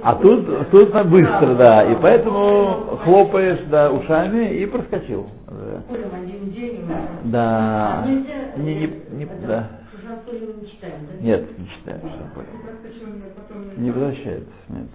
А 0.01 0.15
тут, 0.15 0.69
тут 0.71 0.93
на 0.93 1.03
быстро, 1.03 1.55
да, 1.55 1.91
и 1.91 1.95
поэтому 2.01 2.97
хлопаешь 3.03 3.59
да, 3.69 3.91
ушами 3.91 4.55
и 4.55 4.65
проскочил. 4.65 5.27
Да. 5.47 5.83
Да. 7.25 8.05
Не, 8.57 8.75
не, 8.75 8.93
не, 9.11 9.25
да. 9.45 9.67
Нет, 11.19 11.59
не 11.59 11.67
читаем. 11.67 12.01
Не 13.77 13.91
возвращается, 13.91 14.53
нет 14.69 14.87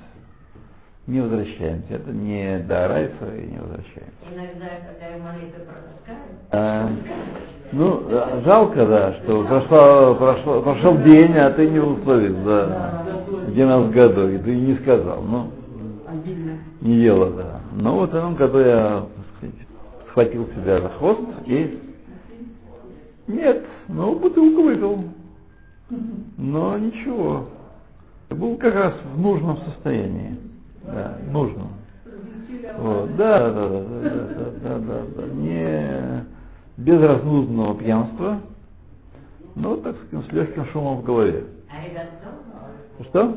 не 1.10 1.20
возвращаемся. 1.20 1.94
Это 1.94 2.10
не 2.12 2.58
до 2.60 2.88
Райфа 2.88 3.26
и 3.36 3.50
не 3.50 3.58
возвращаемся. 3.58 4.12
Иногда, 4.32 4.66
когда 4.86 5.32
молитвы 5.32 5.60
пропускают. 5.66 6.30
А, 6.52 6.88
ну, 7.72 8.02
жалко, 8.44 8.86
да, 8.86 9.14
что 9.14 9.44
прошло, 9.44 10.14
прошло, 10.14 10.62
прошел 10.62 10.98
день, 10.98 11.36
а 11.36 11.50
ты 11.50 11.68
не 11.68 11.80
условил, 11.80 12.36
да, 12.44 13.04
в 13.26 13.48
11 13.48 13.92
году, 13.92 14.28
и 14.28 14.38
ты 14.38 14.54
не 14.54 14.76
сказал. 14.76 15.22
Ну, 15.22 15.50
не 16.80 17.00
дело, 17.00 17.30
да. 17.30 17.60
Но 17.72 17.96
вот 17.96 18.10
этом 18.10 18.36
году 18.36 18.58
я, 18.60 19.00
так 19.00 19.36
сказать, 19.36 19.66
схватил 20.08 20.46
себя 20.54 20.80
за 20.80 20.88
хвост 20.90 21.20
и... 21.46 21.80
Нет, 23.26 23.64
ну, 23.88 24.16
бутылку 24.16 24.62
выпил. 24.62 25.04
Но 26.36 26.78
ничего. 26.78 27.46
Был 28.30 28.56
как 28.56 28.74
раз 28.74 28.94
в 29.14 29.20
нужном 29.20 29.58
состоянии. 29.58 30.49
Да, 30.84 31.16
нужно. 31.30 31.68
Вот. 32.78 33.16
Да, 33.16 33.50
да, 33.50 33.68
да, 33.68 33.80
да, 33.80 34.00
да, 34.00 34.44
да, 34.62 34.78
да, 34.78 35.02
да. 35.16 35.26
Не 35.34 36.24
без 36.76 37.00
разнузданного 37.00 37.76
пьянства, 37.76 38.40
но, 39.54 39.76
так 39.76 39.96
сказать, 40.06 40.26
с 40.26 40.32
легким 40.32 40.66
шумом 40.66 40.98
в 40.98 41.04
голове. 41.04 41.44
А? 41.70 43.04
Что? 43.04 43.36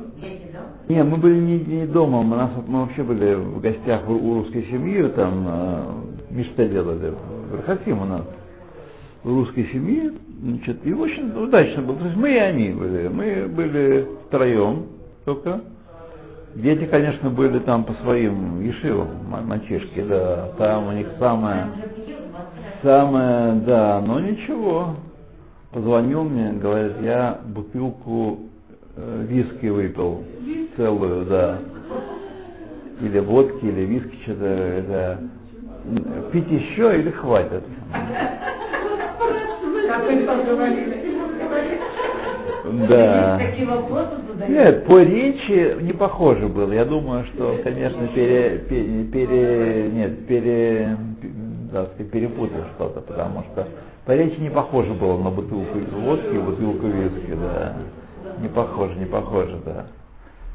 Не, 0.89 1.03
мы 1.03 1.17
были 1.17 1.39
не, 1.39 1.59
не 1.59 1.85
дома, 1.87 2.21
мы, 2.21 2.35
нас, 2.35 2.51
мы 2.67 2.81
вообще 2.81 3.03
были 3.03 3.35
в 3.35 3.61
гостях 3.61 4.07
у, 4.09 4.13
у 4.13 4.33
русской 4.39 4.63
семьи, 4.63 5.01
там 5.09 5.45
э, 5.47 5.93
мечта 6.31 6.65
делали, 6.65 7.13
в 7.49 7.55
Рахатим 7.55 8.01
у 8.01 8.05
нас, 8.05 8.23
в 9.23 9.29
русской 9.29 9.69
семьи, 9.71 10.11
значит, 10.41 10.85
и 10.85 10.93
очень 10.93 11.31
удачно 11.31 11.81
было. 11.81 11.95
То 11.95 12.05
есть 12.05 12.17
мы 12.17 12.33
и 12.33 12.37
они 12.37 12.71
были, 12.71 13.07
мы 13.07 13.47
были 13.47 14.07
втроем 14.27 14.87
только, 15.23 15.61
Дети, 16.55 16.85
конечно, 16.85 17.31
были 17.31 17.57
там 17.59 17.83
по 17.83 17.93
своим 18.03 18.61
ешивам, 18.61 19.07
мальчишки, 19.27 20.01
да, 20.01 20.49
там 20.57 20.87
у 20.87 20.91
них 20.91 21.07
самое, 21.17 21.65
самое, 22.83 23.53
да, 23.65 24.01
но 24.05 24.19
ничего. 24.19 24.95
Позвонил 25.71 26.23
мне, 26.23 26.53
говорит, 26.53 26.93
я 27.01 27.39
бутылку 27.43 28.41
э, 28.95 29.25
виски 29.27 29.65
выпил, 29.65 30.23
целую, 30.77 31.25
да. 31.25 31.57
Или 33.01 33.19
водки, 33.19 33.65
или 33.65 33.81
виски, 33.81 34.15
что-то, 34.23 34.45
это. 34.45 35.19
Пить 36.31 36.51
еще 36.51 36.99
или 36.99 37.09
хватит? 37.09 37.63
Да. 42.63 43.37
Такие 43.37 43.67
вопросы 43.67 44.15
задают. 44.27 44.49
Нет, 44.49 44.85
по 44.85 44.99
речи 45.03 45.81
не 45.81 45.93
похоже 45.93 46.47
было. 46.47 46.71
Я 46.71 46.85
думаю, 46.85 47.25
что, 47.25 47.59
конечно, 47.63 48.07
пере, 48.07 48.59
пере, 48.69 49.03
пере 49.05 49.89
нет, 49.91 50.25
пере, 50.27 50.97
да, 51.71 51.85
перепутал 51.85 52.63
что-то, 52.75 53.01
потому 53.01 53.43
что 53.51 53.67
по 54.05 54.11
речи 54.11 54.39
не 54.39 54.49
похоже 54.49 54.93
было 54.93 55.21
на 55.21 55.29
бутылку 55.29 55.77
водки 55.91 56.35
и 56.35 56.39
бутылку 56.39 56.87
виски, 56.87 57.33
да. 57.33 57.75
Не 58.39 58.47
похоже, 58.47 58.95
не 58.95 59.05
похоже, 59.05 59.59
да. 59.65 59.87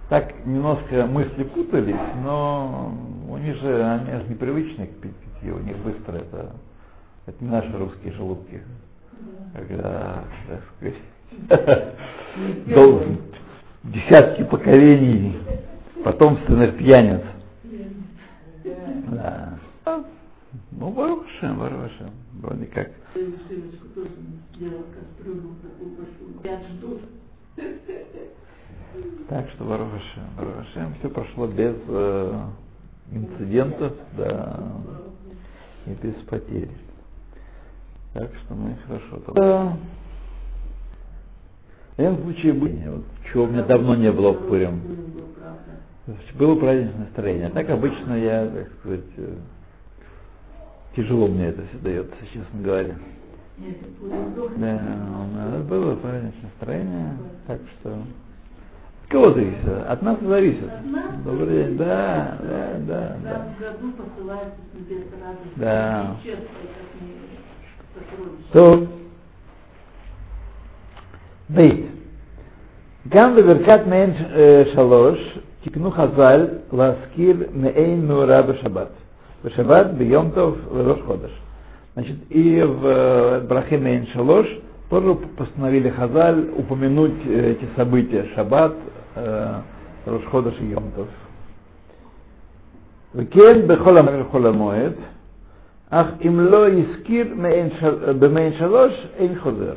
Так 0.09 0.47
немножко 0.47 1.07
мысли 1.07 1.45
путались, 1.45 1.95
но 2.25 2.93
у 3.29 3.37
них 3.37 3.57
же, 3.57 3.85
они 3.85 4.23
же 4.23 4.29
непривычны 4.31 4.87
к 4.87 5.01
питью, 5.01 5.57
у 5.57 5.61
них 5.61 5.77
быстро 5.79 6.17
это, 6.17 6.53
это 7.27 7.45
не 7.45 7.51
наши 7.51 7.77
русские 7.77 8.15
желудки. 8.15 8.63
Когда, 9.55 10.25
так 10.49 10.61
сказать, 10.77 10.95
десятки 13.85 14.45
поколений 14.45 15.37
потомственных 16.05 16.77
пьяниц. 16.77 17.23
Да. 19.11 19.59
Ну, 20.71 20.91
Барушем, 20.91 21.59
Барушем, 21.59 22.11
вроде 22.41 22.67
как. 22.67 22.91
Так 29.29 29.51
что 29.51 29.65
Барушем, 29.65 30.23
Барушем, 30.37 30.95
все 30.99 31.09
прошло 31.11 31.47
без 31.47 31.77
э, 31.89 32.41
инцидентов, 33.13 33.93
да, 34.17 34.63
и 35.87 35.91
без 35.91 36.15
потерь. 36.27 36.71
Так 38.15 38.31
что 38.45 38.55
мы 38.55 38.77
хорошо. 38.87 39.33
Да. 39.35 39.77
В 41.99 42.01
этом 42.01 42.23
случае 42.23 42.53
было, 42.53 42.71
вот, 42.93 43.05
чего 43.33 43.43
у 43.43 43.47
меня 43.49 43.65
давно 43.65 43.97
не 43.97 44.13
было 44.13 44.31
в 44.31 44.47
Пурим. 44.47 44.81
Было 46.39 46.55
праздничное 46.55 47.01
настроение. 47.01 47.49
А 47.49 47.51
так 47.51 47.69
обычно 47.71 48.15
я, 48.15 48.47
так 48.47 48.69
сказать, 48.79 49.01
э, 49.17 49.35
тяжело 50.95 51.27
мне 51.27 51.49
это 51.49 51.63
все 51.67 51.79
дается, 51.79 52.15
честно 52.33 52.63
говоря. 52.63 52.95
Да, 54.59 54.81
ну, 54.81 55.65
было 55.65 55.97
праздничное 55.97 56.43
настроение, 56.45 57.17
так 57.49 57.61
что 57.81 57.91
от 57.91 59.11
кого 59.11 59.33
зависит? 59.33 59.69
От 59.89 60.01
нас 60.01 60.21
зависит. 60.21 60.71
Добрый 61.25 61.65
день, 61.65 61.77
да, 61.79 62.39
да, 62.43 62.77
да, 62.87 63.17
да. 63.25 63.47
Да. 65.57 66.17
Честно, 66.23 66.47
как 71.49 71.88
не 73.18 73.18
сокровище. 73.18 73.18
טוב, 73.18 73.18
בית, 73.18 73.18
גם 73.18 73.36
בברכת 73.36 73.88
מעין 73.88 74.12
אה, 74.36 74.64
שלוש 74.74 75.40
תיקנו 75.64 75.92
חז"ל 75.92 76.48
להזכיר 76.74 77.36
מעין 77.54 78.08
מאורע 78.08 78.42
בשבת. 78.42 78.88
בשבת, 79.46 79.86
ביום 79.98 80.30
טוב 80.34 80.58
וראש 80.74 81.00
חודש. 81.06 81.32
Значит, 81.96 82.16
и 82.32 82.60
в 82.64 82.86
э, 82.86 83.40
Брахе 83.48 83.78
Мейн 83.78 84.06
Шалош 84.14 84.48
тоже 84.90 85.14
постановили 85.38 85.90
Хазаль 85.90 86.50
упомянуть 86.58 87.20
э, 87.28 87.52
эти 87.52 87.66
события 87.76 88.26
Шаббат, 88.36 88.74
э, 89.16 89.54
Рош 90.08 90.26
Ходыш 90.32 90.56
и 90.62 90.66
Йомтов. 90.74 91.08
וכן 93.16 93.68
בכל 93.68 93.98
המועד 93.98 94.20
ובכל 94.22 94.48
המועד, 94.48 94.94
אך 95.90 96.08
אם 96.28 96.40
לא 96.40 96.68
הזכיר 96.68 97.28
מעין 97.36 97.70
של- 97.80 98.14
במעין 98.20 98.54
שלוש, 98.60 98.94
אין 99.18 99.40
חוזר. 99.40 99.74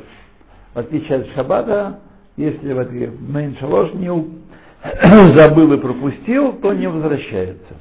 В 0.75 0.79
отличие 0.79 1.15
от 1.17 1.25
Шаббата, 1.35 1.91
если 2.36 2.72
в 2.72 2.78
ответ 2.78 3.10
Мейншалош 3.20 3.92
не 3.94 4.08
забыл 5.36 5.72
и 5.74 5.78
пропустил, 5.78 6.54
то 6.54 6.72
не 6.72 6.88
возвращается. 6.88 7.74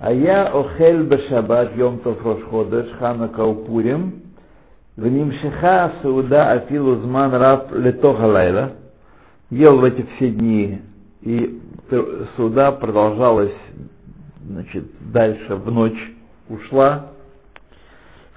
А 0.00 0.12
я 0.12 0.46
охель 0.48 1.02
бешабат 1.02 1.76
йом 1.76 1.98
тов 1.98 2.24
рошходеш 2.24 2.90
ханака 2.98 3.44
упурим 3.44 4.22
внимшиха 4.96 5.92
сауда 6.02 6.52
афилу 6.52 6.96
зман 6.96 7.34
раб 7.34 7.72
летоха 7.72 8.26
лайла 8.26 8.72
ел 9.50 9.78
в 9.78 9.84
эти 9.84 10.06
все 10.16 10.30
дни 10.30 10.80
и 11.20 11.60
суда 12.36 12.72
продолжалась 12.72 13.52
значит, 14.46 14.84
дальше 15.12 15.56
в 15.56 15.70
ночь 15.70 16.12
ушла. 16.48 17.10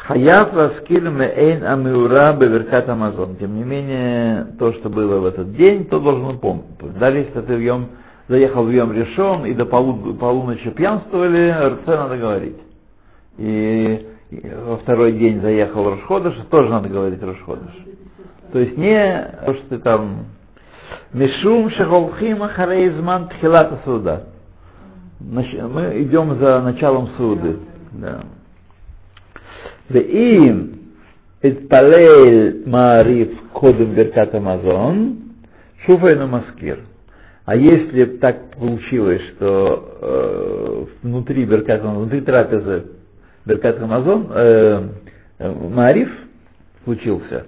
Хаяв 0.08 0.54
раскиль 0.54 1.10
меэйн 1.10 1.66
амиура 1.66 2.32
беверкат 2.32 2.88
амазон. 2.88 3.36
Тем 3.36 3.58
не 3.58 3.64
менее, 3.66 4.48
то, 4.58 4.72
что 4.74 4.90
было 4.90 5.20
в 5.20 5.26
этот 5.26 5.54
день, 5.54 5.84
то 5.86 6.00
должен 6.00 6.40
помнить. 6.40 6.66
Даже 6.98 7.18
если 7.18 7.42
ты 7.42 7.56
в 7.56 7.60
Йом, 7.60 7.88
заехал 8.30 8.64
в 8.64 8.72
Йом 8.72 8.94
решен 8.94 9.46
и 9.46 9.54
до 9.54 9.66
полу- 9.66 10.14
полуночи 10.14 10.70
пьянствовали, 10.70 11.52
РЦ 11.52 11.88
надо 11.88 12.18
говорить. 12.18 12.56
И, 13.38 14.08
и 14.30 14.52
во 14.66 14.78
второй 14.78 15.12
день 15.12 15.42
заехал 15.42 15.90
Рошходыш, 15.90 16.36
тоже 16.50 16.70
надо 16.70 16.88
говорить 16.88 17.22
Рошходыш. 17.22 17.76
То 18.54 18.60
есть 18.60 18.78
не 18.78 19.30
то, 19.46 19.54
что 19.56 19.70
ты 19.70 19.78
там 19.80 20.28
Мишум 21.12 21.70
шехолхим 21.72 22.44
ахарейзман 22.44 23.28
тхилата 23.28 23.80
суда. 23.84 24.24
Мы 25.20 25.42
идем 26.02 26.40
за 26.40 26.62
началом 26.62 27.10
суды. 27.18 27.58
Да. 27.92 28.22
ואם 29.91 30.67
Итпалель 31.43 32.63
Маариф 32.67 33.31
Кодем 33.53 33.95
Беркат 33.95 34.35
Амазон, 34.35 35.17
Шуфайну 35.85 36.29
Маскир. 36.29 36.81
А 37.45 37.57
если 37.57 38.05
б 38.05 38.19
так 38.19 38.53
получилось, 38.53 39.21
что 39.35 39.99
э, 40.01 40.85
внутри 41.03 41.45
Беркат 41.45 41.83
внутри 41.83 42.21
трапезы 42.21 42.85
Беркат 43.45 43.83
Амазон, 43.83 44.29
э, 44.31 44.89
э, 45.39 45.53
Маариф 45.53 46.11
случился, 46.85 47.47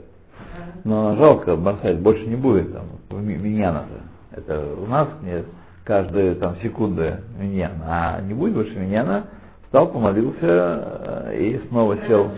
но 0.83 1.15
жалко 1.17 1.55
бросать, 1.55 1.99
больше 1.99 2.25
не 2.27 2.37
будет 2.37 2.73
там 2.73 2.87
миньяна-то. 3.25 4.41
Это 4.41 4.75
у 4.77 4.87
нас 4.87 5.09
нет 5.23 5.45
каждую 5.85 6.35
там 6.37 6.57
секунду 6.63 7.05
миньян, 7.39 7.73
а 7.87 8.21
не 8.23 8.35
будет 8.35 8.55
больше 8.55 8.77
миньяна, 8.77 9.27
встал, 9.70 9.88
помолился 9.92 10.36
э, 10.42 11.38
и 11.38 11.68
снова 11.68 11.96
сел, 12.08 12.32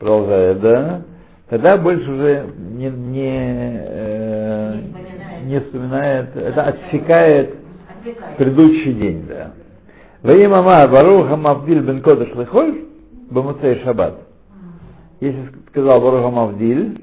продолжает, 0.00 0.60
да, 0.60 1.02
тогда 1.48 1.76
больше 1.76 2.10
уже 2.10 2.46
не, 2.58 2.90
не, 2.90 3.80
э, 3.80 4.80
не 5.44 5.60
вспоминает, 5.60 6.34
это 6.34 6.62
отсекает 6.64 7.54
предыдущий 8.36 8.92
день, 8.92 9.24
да. 9.28 9.52
Ваимама 10.22 10.88
Баруха 10.88 11.36
Мавдиль 11.36 11.80
бен 11.80 12.02
Кодыш 12.02 12.34
Лехоль 12.34 12.86
Бамуцей 13.30 13.80
Шаббат. 13.84 14.18
Если 15.20 15.52
сказал 15.68 16.00
Баруха 16.00 16.30
Мавдиль, 16.30 17.00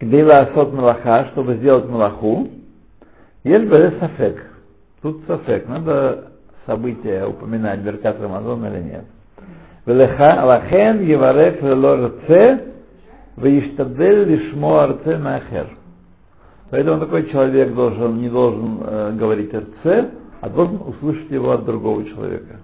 Гдейла 0.00 0.38
Асот 0.44 0.72
Малаха, 0.72 1.26
чтобы 1.32 1.56
сделать 1.56 1.86
Малаху, 1.86 2.48
бы 3.44 3.94
Сафек. 4.00 4.46
Тут 5.02 5.22
Сафек. 5.26 5.68
Надо 5.68 6.29
событие 6.66 7.26
упоминать 7.26 7.80
Беркат 7.80 8.20
Рамазон 8.20 8.66
или 8.66 8.82
нет. 8.82 9.04
Лахен 9.86 11.02
Евареф 11.02 11.62
Лорце 11.62 12.72
Ваиштадель 13.36 14.24
Лишмо 14.24 14.80
Арце 14.80 15.18
Махер. 15.18 15.76
Поэтому 16.70 17.00
такой 17.00 17.28
человек 17.30 17.74
должен, 17.74 18.20
не 18.20 18.28
должен 18.28 18.78
э, 18.82 19.12
говорить 19.16 19.52
РЦ, 19.52 20.10
а 20.40 20.48
должен 20.48 20.80
услышать 20.82 21.30
его 21.30 21.50
от 21.52 21.64
другого 21.64 22.04
человека. 22.04 22.60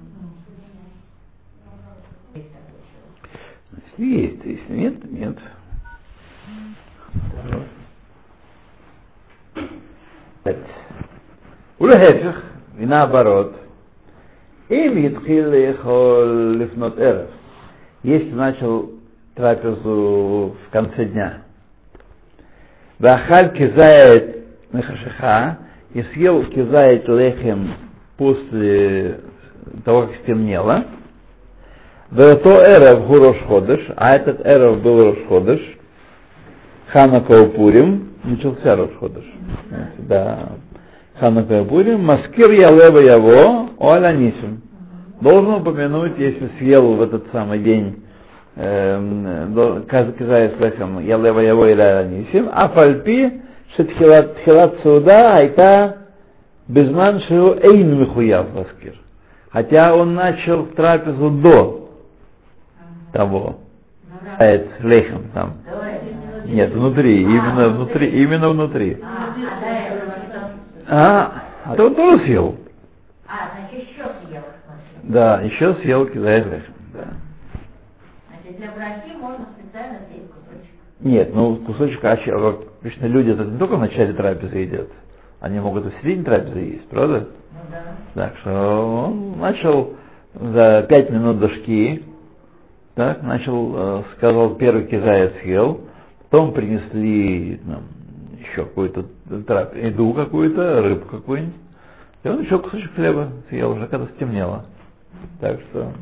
Если 3.97 4.05
есть, 4.05 4.45
если 4.45 4.77
нет, 4.77 5.11
нет. 5.11 5.39
Улехефих, 11.79 12.43
и 12.79 12.87
наоборот– 12.87 13.57
им 14.69 15.07
Итхил 15.07 15.53
Ехол 15.53 16.53
Лифнот 16.55 16.99
Эрев. 16.99 17.31
Если 18.03 18.33
начал 18.33 18.91
трапезу 19.37 20.57
в 20.67 20.73
конце 20.73 21.05
дня. 21.05 21.43
Вахаль 22.99 23.53
кизает 23.53 24.45
нахашиха 24.73 25.59
и 25.93 26.03
съел 26.03 26.45
кизает 26.47 27.07
лехем 27.09 27.75
после 28.17 29.21
того, 29.85 30.09
как 30.09 30.17
стемнело. 30.23 30.85
Вето 32.11 32.51
эров 32.51 33.07
гурош 33.07 33.39
ходыш, 33.47 33.81
а 33.97 34.11
этот 34.17 34.45
эров 34.47 34.81
был 34.83 35.13
рошходыш. 35.13 35.61
Хана 36.89 37.21
Каупурим, 37.21 38.15
начался 38.25 38.75
рошходыш. 38.75 39.25
Да, 39.99 40.51
Ханака 41.19 41.65
Пурим, 41.65 42.05
Маскир 42.05 42.51
Ялева 42.51 42.99
Яво, 42.99 43.71
Оаланисим. 43.79 44.63
Должен 45.21 45.55
упомянуть, 45.55 46.19
если 46.19 46.51
съел 46.59 46.95
в 46.95 47.03
этот 47.03 47.25
самый 47.33 47.59
день 47.61 48.03
Казая 48.55 50.51
с 50.51 50.61
лехом 50.61 51.01
Ялева 51.01 51.41
Яво 51.41 51.71
или 51.71 51.81
Оаланисим, 51.81 52.49
а 52.53 52.69
фальпи 52.69 53.43
Шетхилат 53.77 54.81
Суда 54.83 55.37
Айта 55.37 55.97
Безман 56.69 57.21
Шиу 57.21 57.55
Эйн 57.63 57.99
Михуяв 58.01 58.55
Маскир. 58.55 58.95
Хотя 59.51 59.95
он 59.95 60.15
начал 60.15 60.67
трапезу 60.67 61.31
до 61.31 61.89
того, 63.13 63.57
это 64.39 64.69
лехом 64.81 65.23
там. 65.33 65.55
Нет, 66.45 66.75
внутри, 66.75 67.23
именно 67.23 67.69
внутри, 67.71 68.09
именно 68.23 68.49
внутри. 68.51 68.99
А, 70.89 70.97
а? 70.97 71.43
А, 71.65 71.73
а 71.73 71.77
то 71.77 71.87
он 71.87 71.95
тоже 71.95 72.25
съел. 72.25 72.57
А, 73.27 73.51
значит, 73.59 73.89
еще 73.89 74.05
съел. 74.27 74.43
Да, 75.03 75.41
еще 75.43 75.75
съел 75.75 76.07
кидает 76.07 76.47
лехом. 76.47 76.75
Да. 76.93 77.05
Значит, 78.29 78.59
для 78.59 78.71
брахи 78.73 79.17
можно 79.17 79.47
специально 79.59 79.99
съесть 80.09 80.31
кусочек. 80.31 80.75
Нет, 81.01 81.35
ну 81.35 81.57
кусочек 81.57 82.05
ачи, 82.05 82.31
обычно 82.31 83.07
люди 83.07 83.31
это 83.31 83.45
не 83.45 83.59
только 83.59 83.77
в 83.77 83.81
начале 83.81 84.13
трапезы 84.13 84.57
едят, 84.57 84.89
они 85.41 85.61
могут 85.61 85.87
и 85.87 85.91
в 85.91 86.03
середине 86.03 86.25
трапезы 86.25 86.59
есть, 86.59 86.89
правда? 86.89 87.29
Ну 87.53 87.59
да. 87.71 87.83
Так 88.15 88.37
что 88.39 89.07
он 89.07 89.39
начал 89.39 89.95
за 90.35 90.87
пять 90.89 91.11
минут 91.11 91.39
до 91.39 91.49
шки, 91.51 92.05
так, 92.95 93.23
начал, 93.23 93.73
э, 93.77 94.03
сказал, 94.17 94.55
первый 94.55 94.87
кизает 94.87 95.35
съел, 95.43 95.83
потом 96.31 96.53
принесли 96.53 97.61
нам, 97.65 97.83
еще 98.51 98.65
какую-то 98.65 99.05
еду 99.75 100.13
какую-то, 100.13 100.83
рыбу 100.83 101.07
какую-нибудь, 101.07 101.55
и 102.23 102.29
он 102.29 102.43
еще 102.43 102.59
кусочек 102.59 102.95
хлеба 102.95 103.29
съел, 103.49 103.73
уже 103.73 103.87
когда 103.87 104.07
стемнело. 104.17 104.65
Так 105.41 105.61
что, 105.71 105.93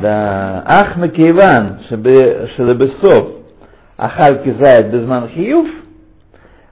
да, 0.00 0.62
ах 0.66 0.96
макейван, 0.96 1.80
шелебесов, 1.88 3.42
ахаль 3.96 4.42
кизает 4.42 4.90
безман 4.90 5.28
хиюв, 5.28 5.68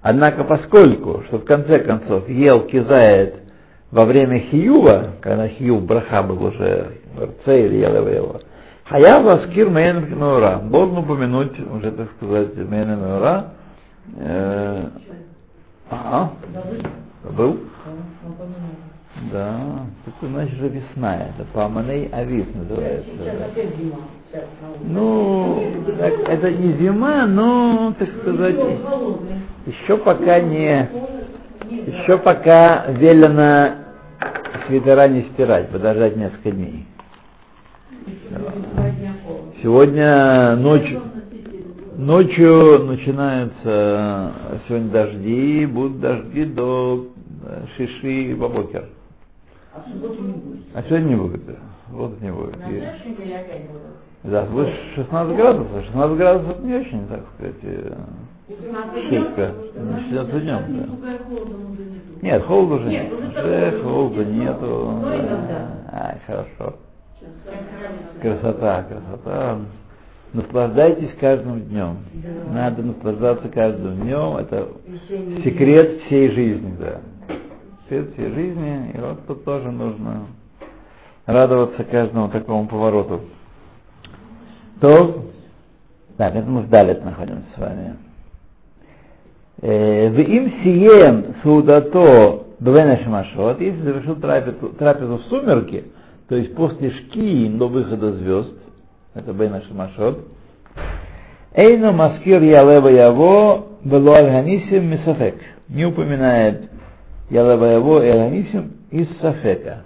Однако, 0.05 0.45
поскольку, 0.45 1.23
что 1.27 1.39
в 1.39 1.47
конце 1.47 1.79
концов 1.79 2.29
ел 2.29 2.67
кизает 2.67 3.37
во 3.91 4.05
время 4.05 4.39
хиюва, 4.39 5.13
когда 5.23 5.49
хиюв 5.49 5.83
браха 5.87 6.23
был 6.23 6.45
уже 6.45 6.99
в 7.17 7.25
рце 7.25 7.65
или 7.65 7.77
ел 7.77 8.07
его, 8.07 8.41
хаяв 8.85 9.27
аскир 9.27 9.70
мейн 9.70 10.05
меура, 10.14 10.61
должен 10.64 10.99
упомянуть, 10.99 11.59
уже 11.59 11.90
так 11.92 12.09
сказать, 12.16 12.57
мейн 12.57 12.90
меура, 12.99 13.47
э, 14.16 14.88
ага, 15.90 16.31
был? 17.37 17.61
Да, 19.33 19.57
тут 20.05 20.29
значит 20.29 20.57
же 20.59 20.68
весна, 20.68 21.16
это 21.16 21.47
Паманей 21.53 22.09
Авис 22.12 22.47
называется. 22.55 23.11
да. 23.18 24.42
Ну, 24.83 25.62
так, 25.99 26.29
это 26.29 26.51
не 26.51 26.73
зима, 26.79 27.25
но, 27.27 27.94
так 27.99 28.09
сказать, 28.20 28.57
еще 29.66 29.97
пока 29.99 30.40
не, 30.40 30.88
еще 31.70 32.18
пока 32.18 32.87
велено 32.88 33.85
свитера 34.66 35.07
не 35.09 35.23
стирать, 35.33 35.68
подождать 35.70 36.16
несколько 36.16 36.51
дней. 36.51 36.87
Сегодня 39.64 40.57
ночью, 40.57 41.00
ночью 41.96 42.85
начинаются 42.85 44.31
сегодня 44.68 44.90
дожди, 44.90 45.64
будут 45.64 46.00
дожди 46.00 46.44
до 46.44 47.07
э, 47.46 47.62
шиши 47.74 48.37
бабокер. 48.37 48.90
А 49.72 50.83
сегодня 50.83 51.09
не 51.09 51.14
будет, 51.16 51.46
да. 51.46 51.55
Вот 51.92 52.20
не 52.20 52.31
будет. 52.31 52.59
На 52.59 52.64
И- 52.64 52.79
следующей 52.79 53.09
неделе 53.09 53.37
опять 53.38 53.66
будут. 53.68 53.83
Да, 54.24 54.44
выше 54.44 54.77
16 54.96 55.35
градусов. 55.35 55.85
16 55.87 56.18
градусов 56.18 56.62
не 56.62 56.74
очень, 56.74 57.07
так 57.07 57.22
сказать, 57.35 57.55
э, 57.62 57.94
шибко. 59.09 59.50
Начнется 59.77 60.40
днем, 60.40 60.62
да. 60.68 60.87
Нет, 62.20 62.44
холода 62.44 62.74
уже 62.74 62.88
Нет, 62.90 63.12
уже 63.14 63.83
холода 63.83 64.24
нету. 64.27 64.92
И 65.07 65.22
да. 65.22 65.68
Ай, 65.90 66.20
хорошо. 66.27 66.77
Красота, 68.21 68.85
красота. 68.85 69.59
Наслаждайтесь 70.33 71.11
каждым 71.21 71.61
днем. 71.63 71.99
Надо 72.53 72.83
наслаждаться 72.83 73.49
каждым 73.49 74.01
днем. 74.03 74.37
Это 74.37 74.69
секрет 75.45 76.03
всей 76.07 76.31
жизни, 76.31 76.75
да. 76.79 77.01
Секрет 77.85 78.13
всей 78.15 78.33
жизни. 78.33 78.91
И 78.95 78.99
вот 78.99 79.27
тут 79.27 79.45
тоже 79.45 79.71
нужно 79.71 80.27
радоваться 81.27 81.85
каждому 81.85 82.29
такому 82.31 82.67
повороту. 82.67 83.21
То, 84.81 85.27
так, 86.17 86.35
это 86.35 86.49
мы 86.49 86.63
в 86.63 86.69
Далит 86.69 87.05
находимся 87.05 87.45
с 87.55 87.59
вами. 87.59 87.97
Э, 89.63 90.11
В 90.11 90.19
им 90.19 90.53
сием 90.63 91.35
судато 91.43 92.45
бвена 92.59 92.99
шмашот, 93.05 93.61
если 93.61 93.81
завершил 93.83 94.17
трапезу, 94.17 94.71
трапезу 94.71 95.19
в 95.19 95.23
сумерки, 95.25 95.85
то 96.29 96.37
есть 96.37 96.55
после 96.55 96.91
шки 96.91 97.49
до 97.49 97.69
выхода 97.69 98.13
звезд, 98.13 98.55
это 99.15 99.33
бвена 99.33 99.63
шмашот, 99.63 100.27
Эйно 101.57 101.93
маскир 101.93 102.43
ялева 102.43 102.89
яво 102.89 103.67
было 103.85 104.17
алганисим 104.17 104.91
мисафек. 104.91 105.37
Не 105.69 105.85
упоминает 105.85 106.69
ялева 107.31 107.65
яво 107.67 108.05
и 108.05 108.09
алганисим 108.09 108.73
из 108.91 109.07
сафека. 109.21 109.85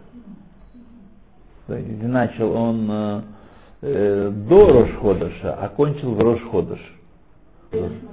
То 1.66 1.76
есть 1.76 2.02
начал 2.02 2.52
он 2.52 2.88
э, 2.90 3.20
э, 3.82 4.30
до 4.48 4.72
Рошходыша, 4.72 5.52
а 5.60 5.68
кончил 5.68 6.14
в 6.14 6.20
Рошходыш. 6.20 6.80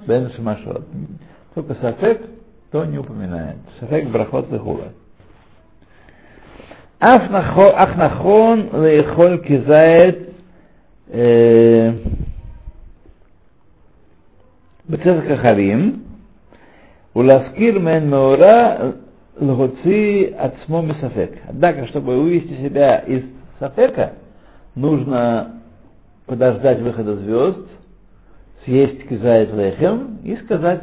Бен 0.06 0.32
Шимашот. 0.32 0.86
Только 1.54 1.76
Сафек, 1.76 2.22
то 2.72 2.84
не 2.84 2.98
упоминает. 2.98 3.58
Сафек 3.80 4.10
брахот 4.10 4.52
лехула. 4.52 4.90
אך 7.01 7.97
נכון 7.97 8.69
לאכול 8.73 9.39
כזית 9.45 10.17
בצדק 14.91 15.31
החרים 15.31 16.03
ולהזכיר 17.17 17.79
מהן 17.79 18.11
מאורע 18.11 18.77
להוציא 19.41 20.27
עצמו 20.37 20.83
מספק. 20.83 21.31
Однако, 21.49 21.87
чтобы 21.87 22.21
вывести 22.23 22.55
себя 22.63 22.99
из 22.99 23.23
сафека, 23.59 24.13
нужно 24.77 25.53
подождать 26.27 26.81
выхода 26.81 27.17
звезд, 27.17 27.67
съесть 28.65 29.09
кизает 29.09 29.55
лехем 29.55 30.19
и 30.23 30.37
сказать 30.37 30.83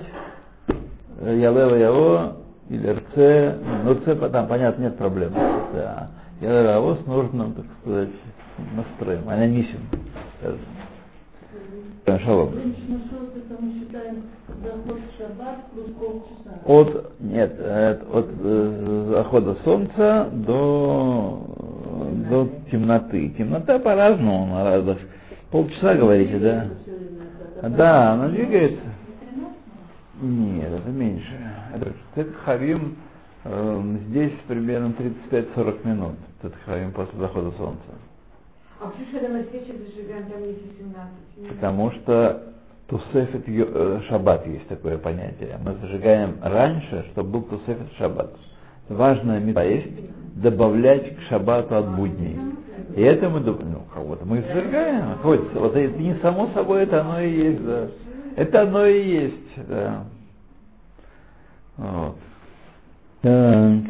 Ялева 1.22 1.76
Яо 1.76 2.32
или 2.73 2.89
РЦ, 2.89 3.59
ну 3.85 3.93
РЦ 3.93 4.19
там, 4.33 4.49
понятно, 4.49 4.83
нет 4.83 4.97
проблем. 4.97 5.33
Да. 5.75 6.09
Ялева 6.41 6.71
Яо 6.71 6.95
с 6.97 7.07
нужным, 7.07 7.53
так 7.53 7.65
сказать, 7.81 8.09
настроем, 8.75 9.25
а 9.29 9.37
не 9.37 9.57
нисим. 9.59 9.81
Шалом. 12.25 12.55
От, 16.65 17.21
нет, 17.21 17.61
от 18.13 18.29
э, 18.43 19.07
захода 19.11 19.57
солнца 19.65 20.29
до, 20.33 21.47
до 22.31 22.49
темноты. 22.71 23.29
Темнота 23.39 23.79
по-разному, 23.79 24.47
на 24.47 24.65
разных. 24.65 24.99
Полчаса 25.51 25.95
говорите, 25.95 26.39
да? 26.39 26.67
Да, 27.69 28.13
она 28.13 28.29
двигается. 28.29 28.92
Нет, 30.23 30.73
это 30.73 30.89
меньше. 30.89 31.53
Это 32.15 32.33
Харим 32.45 32.97
э, 33.45 33.97
здесь 34.09 34.33
примерно 34.47 34.95
35-40 35.31 35.87
минут. 35.87 36.15
Это 36.43 36.55
Харим 36.65 36.93
после 36.93 37.19
захода 37.19 37.51
солнца. 37.59 37.83
А 38.81 38.87
почему 38.87 39.07
когда 39.13 39.29
мы 39.29 39.45
свечи 39.51 39.73
зажигаем, 39.77 40.27
там 40.31 40.43
есть 40.45 40.61
18? 40.79 41.49
Потому 41.49 41.91
что 41.91 42.43
Тусефет 42.87 43.43
э, 43.49 44.01
Шаббат 44.09 44.47
есть 44.47 44.69
такое 44.69 44.97
понятие. 44.99 45.59
Мы 45.65 45.75
зажигаем 45.81 46.37
раньше, 46.41 47.05
чтобы 47.11 47.31
был 47.31 47.43
Тусефет 47.43 47.93
Шаббат. 47.99 48.31
Важная 48.89 49.41
мета 49.41 49.65
есть 49.65 49.89
добавлять 50.37 51.17
к 51.17 51.21
Шаббату 51.23 51.77
от 51.77 51.97
будней. 51.97 52.39
И 52.95 53.01
это 53.01 53.29
мы 53.29 53.41
ну, 53.41 53.83
кого-то 53.93 54.25
мы 54.25 54.43
зажигаем. 54.43 55.19
Вот, 55.23 55.53
вот 55.55 55.75
это 55.75 55.99
не 55.99 56.15
само 56.17 56.49
собой, 56.55 56.83
это 56.83 57.01
оно 57.01 57.21
и 57.21 57.31
есть, 57.31 57.65
да. 57.65 57.89
Это 58.37 58.63
оно 58.63 58.87
и 58.87 59.09
есть, 59.09 59.69
да. 59.69 60.05
Вот. 61.77 62.17
Так. 63.23 63.81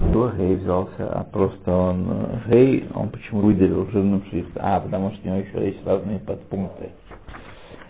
Кто 0.00 0.30
Гей 0.30 0.56
взялся, 0.56 1.12
а 1.12 1.24
просто 1.24 1.70
он 1.70 2.40
Гей, 2.46 2.88
он 2.94 3.10
почему 3.10 3.40
выделил 3.42 3.86
жирным 3.90 4.24
шрифтом? 4.30 4.62
А, 4.64 4.80
потому 4.80 5.12
что 5.12 5.20
у 5.24 5.26
него 5.26 5.40
еще 5.40 5.66
есть 5.66 5.86
разные 5.86 6.18
подпункты. 6.20 6.90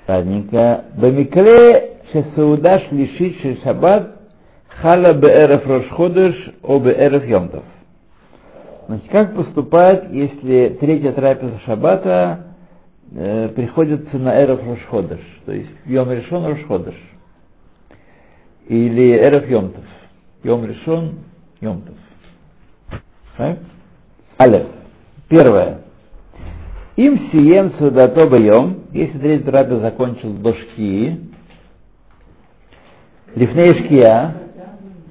Ладненько. 0.07 0.85
Бамикре 0.97 1.99
шесауда 2.13 2.81
шлишит 2.89 3.41
ши 3.41 3.59
шаббат 3.63 4.17
хала 4.81 5.13
беэров 5.13 5.67
рошходыш 5.67 6.35
о 6.63 6.79
беэров 6.79 7.25
йомтов. 7.27 7.65
Значит, 8.89 9.11
как 9.11 9.37
поступать, 9.37 10.11
если 10.11 10.79
третья 10.81 11.13
трапеза 11.13 11.59
шаббата 11.67 12.55
э, 13.13 13.51
приходится 13.51 14.17
на 14.17 14.35
эров 14.35 14.67
рошходыш, 14.67 15.21
то 15.45 15.53
есть 15.53 15.71
йом 15.85 16.11
решен 16.11 16.45
рошходыш, 16.45 16.95
или 18.67 19.13
эров 19.13 19.47
йомтов, 19.47 19.85
йом 20.43 20.65
решен 20.65 21.19
йомтов. 21.61 21.95
Алеф. 24.39 24.67
Первое. 25.29 25.83
Им 26.97 27.31
сием 27.31 27.73
судато 27.79 28.27
боем, 28.27 28.85
если 28.93 29.19
третий 29.19 29.45
трапез 29.45 29.81
закончил 29.81 30.33
до 30.33 30.55
шки, 30.55 31.21
лифней 33.35 33.85
шкия, 33.85 34.35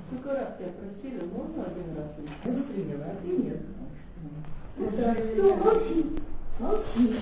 Сколько 0.08 0.40
раз 0.40 0.58
тебя 0.58 0.70
просили, 0.78 1.24
можно 1.34 1.64
один 1.64 1.96
раз? 1.96 2.08
Буду 2.44 2.64
тренировать, 2.74 3.24
и 3.24 3.30
нет. 3.30 3.62
Что, 5.34 5.56
молчи, 5.56 6.06
молчи. 6.60 7.20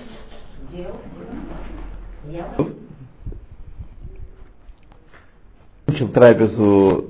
Закончил 5.96 6.08
трапезу 6.08 7.06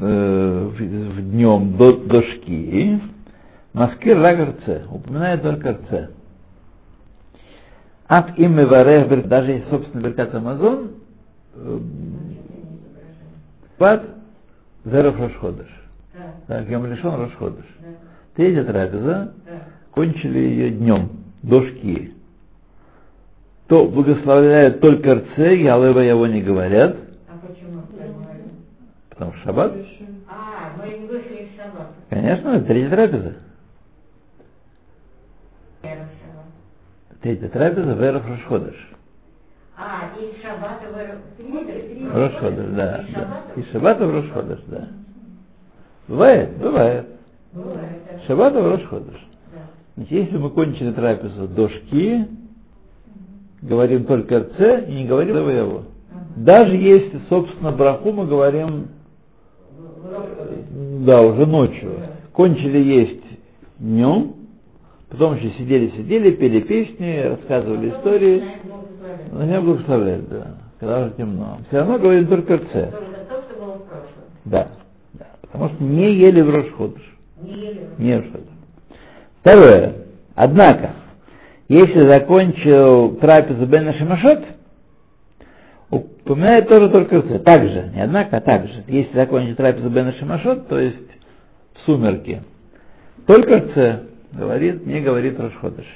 э, 0.00 0.70
в, 0.76 1.30
днем 1.30 1.76
до, 1.76 1.96
до 1.98 2.22
шки, 2.22 3.00
Маскир 3.72 4.18
Рагарце, 4.18 4.84
упоминает 4.90 5.42
только 5.42 5.72
Рце. 5.72 6.10
Ат 8.08 8.38
им 8.38 8.56
варех, 8.56 9.28
даже 9.28 9.62
собственно, 9.70 10.02
Беркат 10.02 10.34
Амазон, 10.34 10.92
пад 13.76 14.04
Зеров 14.84 15.18
Рошходыш. 15.18 15.68
Так, 16.46 16.68
Йом 16.68 16.86
Лишон 16.86 17.20
Рошходыш. 17.20 17.66
Третья 18.34 18.64
трапеза, 18.64 19.34
кончили 19.90 20.38
ее 20.38 20.70
днем, 20.70 21.10
до 21.42 21.62
шки. 21.66 22.14
То 23.68 23.86
благословляют 23.86 24.80
только 24.80 25.14
Рце, 25.14 25.56
Ялева 25.56 26.00
его 26.00 26.26
не 26.26 26.40
говорят, 26.40 26.96
А 27.28 27.38
почему 27.46 27.82
потому 29.10 29.32
что 29.34 29.44
шаббат. 29.44 29.72
А, 30.26 30.72
мы 30.78 30.98
не 30.98 31.06
вышли 31.06 31.44
из 31.44 31.56
шаббата. 31.56 31.92
Конечно, 32.08 32.48
это 32.48 32.64
третья 32.64 32.90
трапеза. 32.90 33.34
Третья 37.20 37.48
трапеза 37.48 37.92
Веров 37.92 38.26
Рошходыш. 38.26 38.88
А, 39.76 40.12
из 40.18 40.40
шаббата. 40.40 40.86
Рошходыш, 42.14 42.66
да. 42.74 43.02
Из 43.02 43.12
да. 43.12 43.20
шаббата? 43.20 43.60
И 43.60 43.62
Шаббата 43.70 44.06
в 44.06 44.10
Рошходыш, 44.10 44.60
да. 44.68 44.88
Бывает, 46.06 46.56
бывает. 46.56 47.06
Бывает. 47.52 48.02
Шаббата 48.26 48.62
в 48.62 48.70
Рошходыш. 48.70 49.26
Да. 49.52 49.60
Значит, 49.96 50.12
если 50.12 50.38
мы 50.38 50.50
кончили 50.50 50.92
трапезу 50.92 51.48
до 51.48 51.68
шки, 51.68 52.26
говорим 53.68 54.04
только 54.04 54.40
РЦ 54.40 54.88
и 54.88 54.92
не 54.92 55.04
говорим 55.04 55.36
его. 55.48 55.82
Даже 56.36 56.74
если, 56.76 57.20
собственно, 57.28 57.70
браху 57.72 58.12
мы 58.12 58.26
говорим, 58.26 58.88
да, 61.04 61.20
уже 61.22 61.46
ночью. 61.46 61.92
Кончили 62.32 62.78
есть 62.78 63.24
днем, 63.78 64.34
потом 65.10 65.36
еще 65.36 65.50
сидели-сидели, 65.58 66.30
пели 66.32 66.60
песни, 66.60 67.22
рассказывали 67.28 67.90
истории. 67.90 68.42
Благословлять. 68.64 69.32
Меня 69.32 69.60
благословляют, 69.60 70.28
да, 70.28 70.46
когда 70.78 71.00
уже 71.02 71.10
темно. 71.16 71.58
Все 71.68 71.78
равно 71.78 71.98
говорим 71.98 72.26
только 72.28 72.58
прошлом. 73.88 74.24
Да, 74.44 74.68
да. 75.14 75.26
Потому 75.42 75.68
что 75.70 75.84
не 75.84 76.14
ели 76.14 76.40
в 76.40 76.50
Рошходыш. 76.50 77.02
Не 77.42 77.52
ели. 77.52 77.88
Не 77.98 78.12
в. 78.12 78.52
Второе. 79.40 79.94
Однако, 80.34 80.92
если 81.68 82.00
закончил 82.08 83.16
трапезу 83.16 83.66
Бен 83.66 83.92
Шимашот, 83.94 84.44
упоминает 85.90 86.68
тоже 86.68 86.88
только 86.88 87.18
РЦ. 87.18 87.42
Также, 87.44 87.90
не 87.94 88.02
однако, 88.02 88.38
а 88.38 88.40
также. 88.40 88.84
Если 88.86 89.14
закончил 89.14 89.54
трапезу 89.54 89.90
Бен 89.90 90.12
Шимашот, 90.14 90.68
то 90.68 90.78
есть 90.78 90.96
в 91.74 91.80
сумерки, 91.86 92.42
только 93.26 93.58
РЦ 93.58 94.00
говорит, 94.32 94.86
не 94.86 95.00
говорит 95.00 95.38
Рошходыш. 95.38 95.86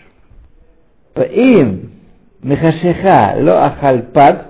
Им 1.17 1.91
Мехашеха 2.43 3.37
ло 3.41 3.63
ахальпад, 3.63 4.49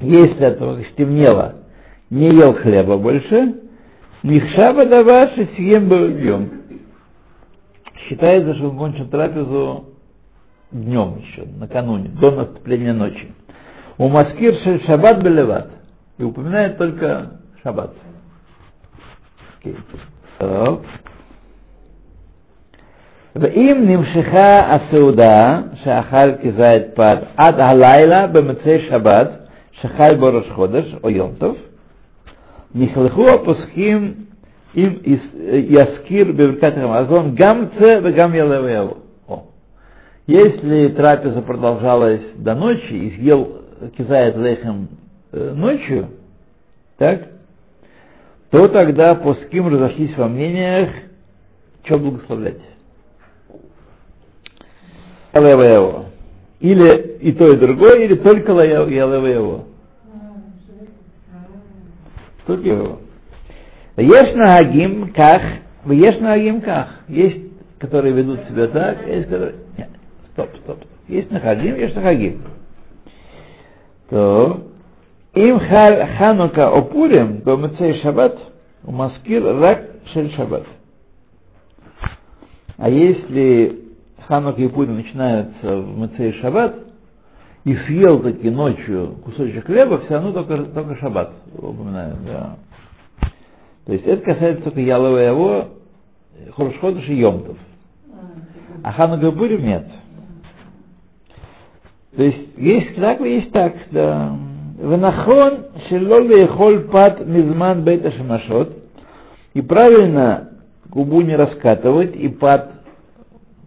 если 0.00 0.46
этого 0.46 0.82
стемнело, 0.92 1.56
не 2.10 2.28
ел 2.28 2.54
хлеба 2.54 2.98
больше, 2.98 3.54
Михшаба 4.22 4.86
даваши 4.86 5.48
съем 5.54 5.88
бьем. 5.88 6.63
Считается, 8.07 8.55
что 8.55 8.69
он 8.69 8.77
кончил 8.77 9.07
трапезу 9.07 9.85
днем 10.71 11.19
еще, 11.19 11.45
накануне, 11.59 12.09
до 12.09 12.31
наступления 12.31 12.93
ночи. 12.93 13.31
У 13.97 14.07
маскир 14.07 14.55
шель 14.63 14.83
шаббат 14.85 15.21
белеват. 15.21 15.71
И 16.17 16.23
упоминает 16.23 16.77
только 16.77 17.39
шаббат. 17.63 17.93
Окей. 19.59 19.75
Так. 20.39 20.79
ואם 23.35 23.83
נמשכה 23.87 24.75
הסעודה 24.75 25.61
שאכל 25.83 26.31
כזית 26.43 26.83
פת 26.95 27.17
עד 27.37 27.59
הלילה 27.59 28.27
במצי 28.27 28.79
שבת 28.89 29.31
שחל 29.71 30.15
בו 30.15 30.25
ראש 30.25 30.49
חודש 30.51 30.95
או 31.03 31.09
יום 31.09 31.31
טוב, 31.37 31.55
נכלכו 32.75 33.25
הפוסקים 33.29 34.13
им 34.74 35.00
яскир 35.04 36.32
бевркат 36.32 36.76
Амазон 36.76 37.34
гамце 37.34 38.00
гам 38.00 38.34
ялевеу. 38.34 38.98
Если 40.26 40.88
трапеза 40.88 41.42
продолжалась 41.42 42.22
до 42.34 42.54
ночи 42.54 42.92
и 42.92 43.16
съел 43.16 43.62
кизает 43.96 44.36
лехем 44.36 44.88
ночью, 45.32 46.08
так, 46.96 47.28
то 48.50 48.68
тогда 48.68 49.14
по 49.14 49.34
ским 49.34 49.68
разошлись 49.68 50.16
во 50.16 50.28
мнениях, 50.28 50.90
что 51.84 51.98
благословлять. 51.98 52.60
Ялевеу. 55.34 56.06
Или 56.60 57.18
и 57.18 57.32
то, 57.32 57.46
и 57.48 57.56
другое, 57.56 58.04
или 58.04 58.14
только 58.14 58.52
ялевеу. 58.52 59.64
Только 62.46 62.68
его. 62.68 62.98
Есть 63.96 64.34
нагим 64.34 65.12
ках, 65.12 65.40
есть 65.86 66.20
нагим 66.20 66.60
ках. 66.60 66.88
Есть, 67.08 67.38
которые 67.78 68.14
ведут 68.14 68.40
себя 68.48 68.66
так, 68.68 69.06
есть, 69.06 69.28
которые... 69.28 69.54
Нет, 69.78 69.88
стоп, 70.32 70.50
стоп. 70.62 70.78
Есть 71.06 71.30
нахагим, 71.30 71.76
есть 71.76 71.94
нахагим. 71.94 72.42
То 74.10 74.62
им 75.34 75.60
ханука 75.60 76.68
опурим, 76.68 77.42
то 77.42 77.56
мецей 77.56 78.00
шаббат, 78.00 78.38
у 78.84 78.92
маскир 78.92 79.44
рак 79.44 79.84
шель 80.12 80.32
шаббат. 80.34 80.64
А 82.76 82.88
если 82.88 83.80
ханука 84.26 84.60
и 84.60 84.68
пурим 84.68 84.96
начинаются 84.96 85.76
в 85.76 85.98
мецей 85.98 86.32
шаббат, 86.40 86.76
и 87.64 87.74
съел 87.86 88.20
таки 88.20 88.50
ночью 88.50 89.16
кусочек 89.24 89.66
хлеба, 89.66 89.98
все 90.00 90.14
равно 90.14 90.32
только, 90.32 90.64
только 90.64 90.96
шаббат 90.96 91.32
упоминаем, 91.56 92.18
да. 92.26 92.56
То 93.86 93.92
есть 93.92 94.06
это 94.06 94.22
касается 94.22 94.64
только 94.64 94.80
Ялова 94.80 95.18
его, 95.18 95.64
Хоршходыш 96.56 97.08
и 97.08 97.16
Йомтов. 97.16 97.56
А 98.82 98.92
Ханука 98.92 99.32
Пурим 99.32 99.64
нет. 99.64 99.86
То 102.16 102.22
есть 102.22 102.48
есть 102.56 102.94
так, 102.96 103.20
есть 103.20 103.52
так, 103.52 103.74
да. 103.90 104.36
Венахон 104.78 105.66
шелоле 105.88 106.46
холь 106.48 106.88
пат 106.88 107.26
мизман 107.26 107.82
бейта 107.84 108.10
шамашот. 108.12 108.76
И 109.54 109.62
правильно 109.62 110.50
губу 110.90 111.22
не 111.22 111.36
раскатывать, 111.36 112.14
и 112.16 112.28
пат 112.28 112.72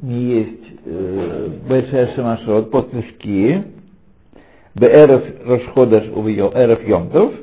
не 0.02 0.24
есть 0.24 0.80
э, 0.86 1.50
большая 1.68 2.14
шамашот 2.16 2.72
после 2.72 3.04
шки. 3.04 3.64
Беэров 4.76 5.24
Рошходаш 5.46 6.06
Эров 6.06 6.88
Йомтов. 6.88 7.34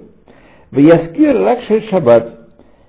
В 0.71 0.79
Яскир 0.79 1.41
Ракшель 1.41 1.89
Шаббат. 1.89 2.34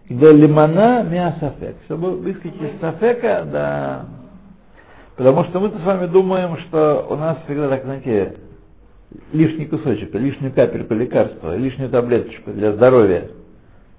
Где 0.09 0.31
лимана 0.31 1.03
миасафек. 1.03 1.77
Чтобы 1.85 2.11
выскочить 2.11 2.61
из 2.61 2.79
сафека, 2.79 3.45
да. 3.51 4.05
Потому 5.15 5.45
что 5.45 5.59
мы-то 5.59 5.79
с 5.79 5.83
вами 5.83 6.07
думаем, 6.07 6.57
что 6.67 7.07
у 7.09 7.15
нас 7.15 7.37
всегда 7.45 7.69
так, 7.69 7.83
знаете, 7.83 8.35
лишний 9.31 9.65
кусочек, 9.65 10.13
лишнюю 10.13 10.53
капельку 10.53 10.93
лекарства, 10.93 11.55
лишнюю 11.55 11.89
таблеточку 11.89 12.51
для 12.51 12.73
здоровья. 12.73 13.29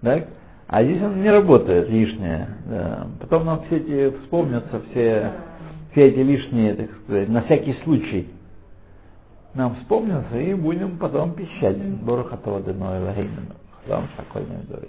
Так? 0.03 0.29
А 0.69 0.83
здесь 0.83 1.03
он 1.03 1.23
не 1.23 1.31
работает 1.31 1.88
лишнее. 1.88 2.49
Да. 2.66 3.07
Потом 3.21 3.47
нам 3.47 3.62
все 3.66 3.77
эти 3.79 4.16
вспомнятся 4.19 4.81
все, 4.90 5.33
все 5.92 6.09
эти 6.09 6.19
лишние, 6.19 6.75
так 6.75 6.90
сказать, 7.05 7.29
на 7.29 7.42
всякий 7.42 7.75
случай 7.85 8.29
нам 9.55 9.75
вспомнился, 9.77 10.38
и 10.38 10.53
будем 10.55 10.99
потом 10.99 11.33
пищать. 11.33 11.79
Борохатова 11.79 12.61
Деной 12.61 13.01
Лагеймину. 13.01 13.55
Хлам 13.87 14.07
Шакольной 14.16 14.62
Дори. 14.69 14.88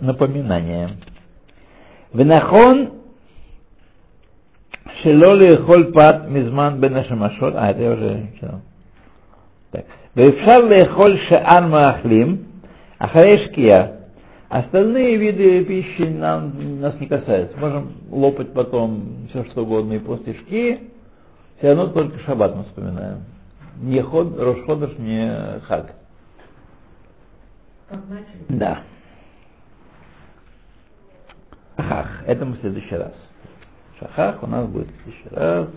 Напоминание. 0.00 0.96
Венахон 2.12 2.90
шелоли 5.02 5.56
холь 5.64 5.92
пат 5.92 6.28
мизман 6.28 6.80
бен 6.80 6.96
ашамашот. 6.96 7.54
А, 7.56 7.70
это 7.70 7.82
я 7.82 7.92
уже 7.92 8.28
читал. 8.34 8.60
Так. 9.70 9.84
Вефшар 10.14 10.64
лехоль 10.64 11.18
шеан 11.28 11.70
маахлим. 11.70 12.46
Ахарешкия. 12.98 14.02
Остальные 14.52 15.16
виды 15.16 15.64
пищи 15.64 16.02
нам, 16.02 16.80
нас 16.80 17.00
не 17.00 17.06
касаются. 17.06 17.56
Можем 17.58 17.92
лопать 18.10 18.52
потом 18.52 19.26
все 19.30 19.44
что 19.44 19.62
угодно 19.62 19.94
и 19.94 19.98
после 19.98 20.34
шки, 20.34 20.90
все 21.56 21.68
равно 21.68 21.86
только 21.86 22.18
шаббат 22.18 22.54
мы 22.54 22.64
вспоминаем. 22.64 23.24
Не 23.80 24.02
ход, 24.02 24.38
Рошходыш, 24.38 24.98
не 24.98 25.58
хак. 25.66 25.94
Да. 28.48 28.82
Шахах. 31.76 32.22
Это 32.26 32.44
мы 32.44 32.56
в 32.56 32.60
следующий 32.60 32.96
раз. 32.96 33.12
Шахах 33.98 34.42
у 34.42 34.46
нас 34.46 34.66
будет 34.68 34.88
в 34.88 35.02
следующий 35.02 35.28
раз. 35.30 35.68